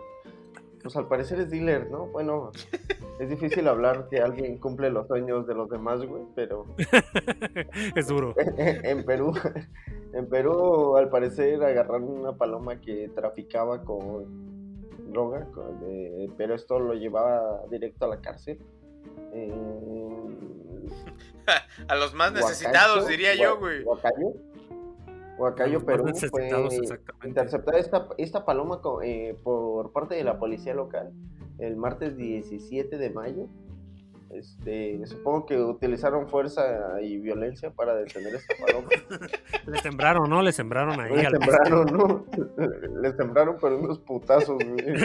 [0.82, 2.06] pues al parecer es dealer, ¿no?
[2.06, 2.50] Bueno,
[3.20, 6.66] es difícil hablar que alguien cumple los sueños de los demás, güey, pero
[7.96, 8.34] es duro.
[8.36, 9.32] en Perú,
[10.12, 14.54] en Perú al parecer agarraron una paloma que traficaba con
[15.10, 18.58] droga, con- eh, pero esto lo llevaba directo a la cárcel.
[19.32, 19.52] Eh,
[21.88, 23.82] A los más Huacayo, necesitados, diría yo, güey.
[23.82, 24.32] Huacayo,
[25.36, 26.48] Huacayo, Perú, fue
[27.24, 31.12] interceptada esta, esta paloma eh, por parte de la policía local
[31.58, 33.48] el martes 17 de mayo.
[34.30, 38.88] Este, supongo que utilizaron fuerza y violencia para detener esta paloma.
[39.66, 40.42] Le sembraron, ¿no?
[40.42, 42.26] Le sembraron ahí Le sembraron, ¿no?
[43.00, 44.96] Le sembraron pero unos putazos, güey.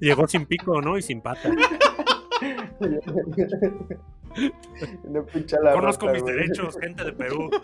[0.00, 0.98] Llegó sin pico, ¿no?
[0.98, 1.50] Y sin pata.
[5.04, 6.34] Una pincha la Conozco rata, mis güey.
[6.36, 7.50] derechos, gente de Perú.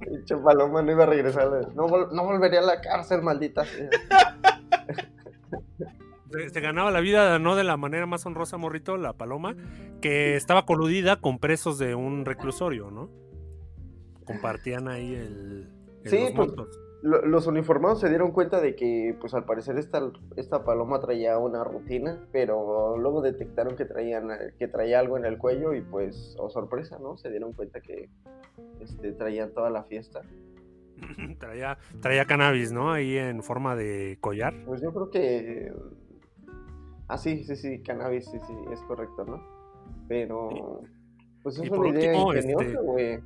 [0.00, 1.48] Pinche paloma no iba a regresar.
[1.74, 3.64] No, vol- no volvería a la cárcel, maldita.
[6.30, 9.54] Se, se ganaba la vida no de la manera más honrosa, morrito, la paloma,
[10.00, 13.10] que estaba coludida con presos de un reclusorio, ¿no?
[14.24, 15.68] Compartían ahí el,
[16.04, 16.80] el- Sí, los pues, montos.
[17.02, 20.00] Lo- Los uniformados se dieron cuenta de que, pues al parecer esta,
[20.36, 24.28] esta paloma traía una rutina, pero luego detectaron que, traían,
[24.58, 27.16] que traía algo en el cuello y pues, oh sorpresa, ¿no?
[27.16, 28.08] Se dieron cuenta que
[28.80, 30.22] este, traían toda la fiesta.
[31.38, 32.92] traía, traía cannabis, ¿no?
[32.92, 34.54] Ahí en forma de collar.
[34.64, 35.72] Pues yo creo que...
[37.08, 39.42] Ah, sí, sí, sí, cannabis, sí, sí, es correcto, ¿no?
[40.08, 40.80] Pero...
[41.42, 43.20] Pues Y es por una idea último, ingeniosa, este, güey.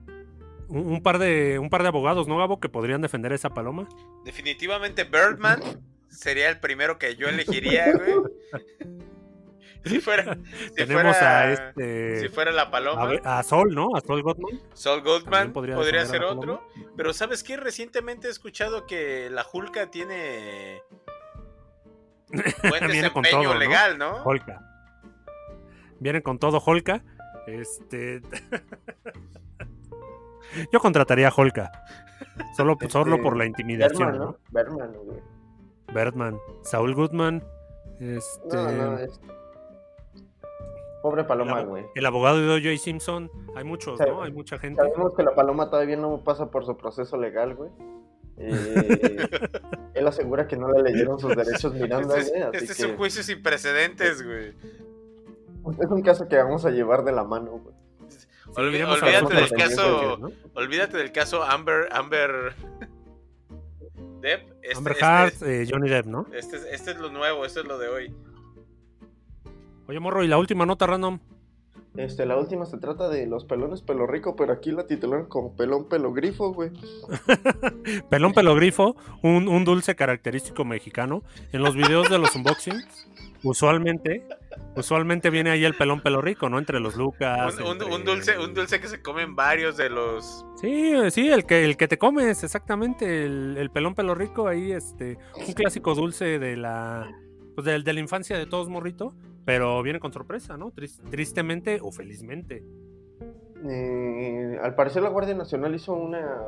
[0.68, 2.58] Un, un par de, un par de abogados, ¿no, Gabo?
[2.60, 3.88] Que podrían defender esa paloma.
[4.24, 5.60] Definitivamente Birdman
[6.08, 8.14] sería el primero que yo elegiría, güey.
[9.84, 10.36] Si fuera,
[10.68, 12.20] si Tenemos fuera, a este.
[12.20, 13.94] si fuera la a, paloma, ver- a Sol, ¿no?
[13.94, 14.60] A Sol Gottman.
[14.74, 16.66] Sol Goldman podría podría, ser a otro.
[16.96, 17.56] Pero ¿sabes qué?
[17.56, 20.80] Recientemente he escuchado que la Julka tiene
[22.68, 23.58] buen Viene con desempeño todo, ¿no?
[23.60, 24.24] legal, ¿no?
[24.24, 24.60] Holka.
[26.00, 27.04] Vienen con todo Holka.
[27.46, 28.22] Este.
[30.72, 31.70] Yo contrataría a Holka.
[32.56, 34.24] Solo, solo Este, por la intimidación, Berman, ¿no?
[34.26, 34.38] ¿no?
[34.50, 35.36] Berman, güey.
[35.94, 36.38] Birdman.
[36.62, 37.44] Saul Goodman.
[38.00, 38.56] Este.
[38.56, 39.20] No, no, es...
[41.02, 41.84] Pobre paloma, güey.
[41.94, 42.82] el abogado de O.J.
[42.82, 43.30] Simpson.
[43.54, 44.22] Hay muchos, ¿no?
[44.22, 44.82] Hay mucha gente.
[44.82, 47.70] Sabemos que la paloma todavía no pasa por su proceso legal, güey.
[48.38, 49.28] Eh,
[49.94, 52.44] él asegura que no le leyeron sus derechos Miranda, Este, es.
[52.44, 54.48] Así este es que un juicio sin precedentes, güey.
[55.80, 57.74] es un caso que vamos a llevar de la mano, güey.
[58.56, 60.32] Olvídate del caso-.
[60.54, 62.54] Olvídate del caso Amber, Amber
[64.20, 64.50] Depp.
[64.62, 66.26] Este, Amber este- Heard, eh, Johnny Depp, ¿no?
[66.32, 68.14] Este, es- este es lo nuevo, este es lo de hoy.
[69.88, 71.20] Oye, morro, y la última nota random.
[71.96, 75.56] Este, la última se trata de los pelones pelo rico, pero aquí la titularon como
[75.56, 76.70] pelón pelo grifo, güey.
[78.10, 81.22] Pelón pelogrifo, un, un dulce característico mexicano.
[81.52, 83.08] En los videos de los unboxings,
[83.48, 84.26] usualmente,
[84.76, 86.58] usualmente viene ahí el pelón pelo rico, ¿no?
[86.58, 87.54] Entre los Lucas.
[87.58, 90.44] Un, un- entre- un dulce, un dulce que se comen varios de los.
[90.60, 93.24] Sí, sí, el que, el que te comes, exactamente.
[93.24, 97.10] El, el pelón pelo rico, ahí, este, un clásico dulce de la,
[97.54, 99.14] pues, del- de, la infancia de todos morrito,
[99.44, 100.70] pero viene con sorpresa, ¿no?
[100.72, 102.62] Tris- tristemente o felizmente.
[103.70, 106.38] Eh, al parecer la Guardia Nacional hizo una,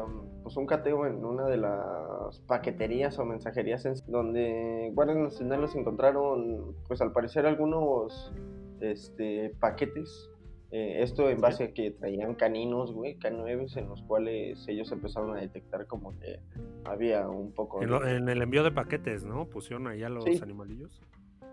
[0.42, 6.74] pues un cateo en una de las paqueterías o mensajerías en- donde guardias nacionales encontraron,
[6.86, 8.32] pues al parecer algunos
[8.80, 10.30] este, paquetes.
[10.70, 15.34] eh, esto en base a que traían caninos, güey, K9 en los cuales ellos empezaron
[15.34, 16.40] a detectar como que
[16.84, 19.46] había un poco En, lo- en el envío de paquetes, ¿no?
[19.46, 20.38] Pusieron ahí a los Sí.
[20.42, 21.00] animalillos.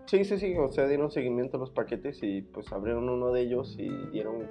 [0.04, 3.40] Sí, sí, sí, o sea, dieron seguimiento a los paquetes y pues abrieron uno de
[3.40, 4.46] ellos y dieron,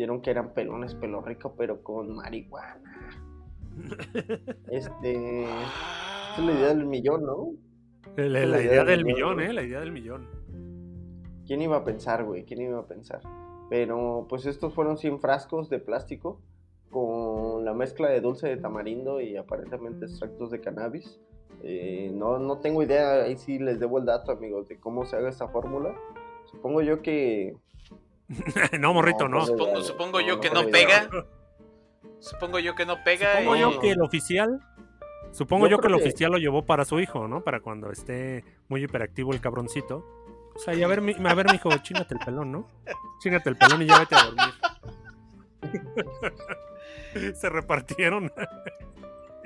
[0.00, 2.80] dieron que eran pelones pelo rico, pero con marihuana.
[4.70, 7.52] Este, esa es la idea del millón, ¿no?
[8.16, 9.40] La, la la idea idea del millón.
[9.40, 9.52] ¿eh?
[9.52, 10.26] La idea del millón.
[11.46, 12.44] ¿Quién iba a pensar, güey?
[12.44, 13.20] ¿Quién iba a pensar?
[13.68, 16.40] Pero pues estos fueron 100 frascos de plástico
[16.90, 21.20] con la mezcla de dulce de tamarindo y aparentemente extractos de cannabis.
[21.62, 25.16] Eh, no, no tengo idea, ahí sí les debo el dato, amigos, de cómo se
[25.16, 25.94] haga esta fórmula.
[26.46, 27.54] Supongo yo que
[28.78, 29.38] no, morrito, no.
[29.38, 31.08] No, Supongo, no, supongo no, yo no que no pega.
[32.20, 33.32] Supongo yo que no pega.
[33.38, 34.60] Supongo y- yo que el oficial.
[35.32, 37.44] Supongo Yo yo, que el oficial lo llevó para su hijo, ¿no?
[37.44, 40.04] Para cuando esté muy hiperactivo el cabroncito.
[40.56, 42.68] O sea, y a ver, mi, a ver, mijo, chingate el pelón, ¿no?
[43.20, 44.54] Chingate el pelón y ya vete a dormir.
[47.34, 48.32] Se repartieron.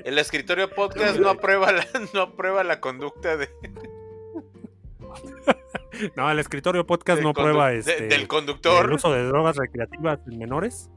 [0.05, 3.51] El escritorio podcast no aprueba la, no aprueba la conducta de,
[6.17, 8.87] No, el escritorio podcast del no prueba de- este, del conductor.
[8.87, 10.91] el uso de drogas recreativas en menores.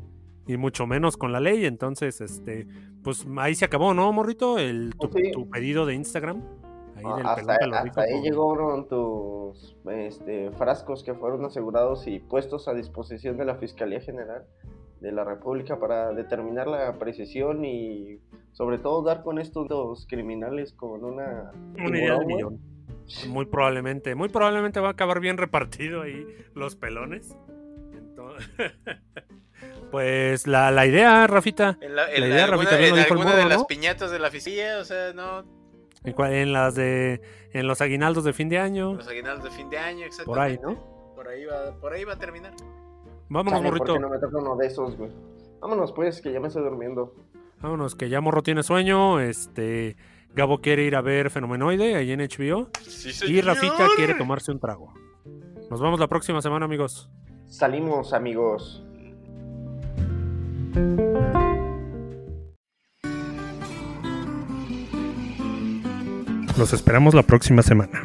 [0.50, 1.66] Y mucho menos con la ley.
[1.66, 2.68] Entonces, este,
[3.04, 4.58] pues ahí se acabó, ¿no, morrito?
[4.58, 5.32] El, tu, Sí.
[5.34, 6.42] tu pedido de Instagram.
[6.96, 13.38] Ahí del hasta, ahí llegaron tus este, frascos que fueron asegurados y puestos a disposición
[13.38, 14.46] de la Fiscalía General
[15.02, 18.20] de la República para determinar la precisión y
[18.54, 21.52] sobre todo dar con estos dos criminales con una...
[21.78, 22.26] Una idea güey.
[22.28, 22.60] millón.
[23.28, 27.36] Muy probablemente, muy probablemente va a acabar bien repartido ahí los pelones.
[27.94, 28.50] Entonces,
[29.92, 32.98] pues la, la idea, Rafita, En, la, en La idea, alguna, Rafita, bien en lo
[32.98, 33.68] dijo el alguna de morro, las ¿no?
[33.68, 35.46] piñatas de la fiscalía, o sea, no.
[36.04, 37.22] en, en las de
[37.54, 40.26] en los aguinaldos de fin de año, Los aguinaldos de fin de año, exactamente.
[40.26, 41.16] por ahí, ¿no?
[41.16, 42.54] Por ahí va, por ahí va a terminar.
[43.30, 44.00] Vámonos, Chale, ¿por morrito.
[44.00, 45.12] no me toca uno de esos, güey?
[45.60, 47.16] Vámonos pues, que ya me estoy durmiendo.
[47.60, 49.20] Vámonos, que ya Morro tiene sueño.
[49.20, 49.98] Este
[50.38, 52.70] Gabo quiere ir a ver Fenomenoide ahí en HBO.
[52.88, 53.42] Sí, Y.
[53.42, 54.94] Rafita quiere tomarse un trago.
[55.72, 57.10] Nos vemos la próxima semana, amigos.
[57.48, 58.86] Salimos, amigos.
[66.56, 68.04] Los esperamos la próxima semana.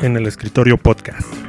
[0.00, 1.45] En el escritorio podcast.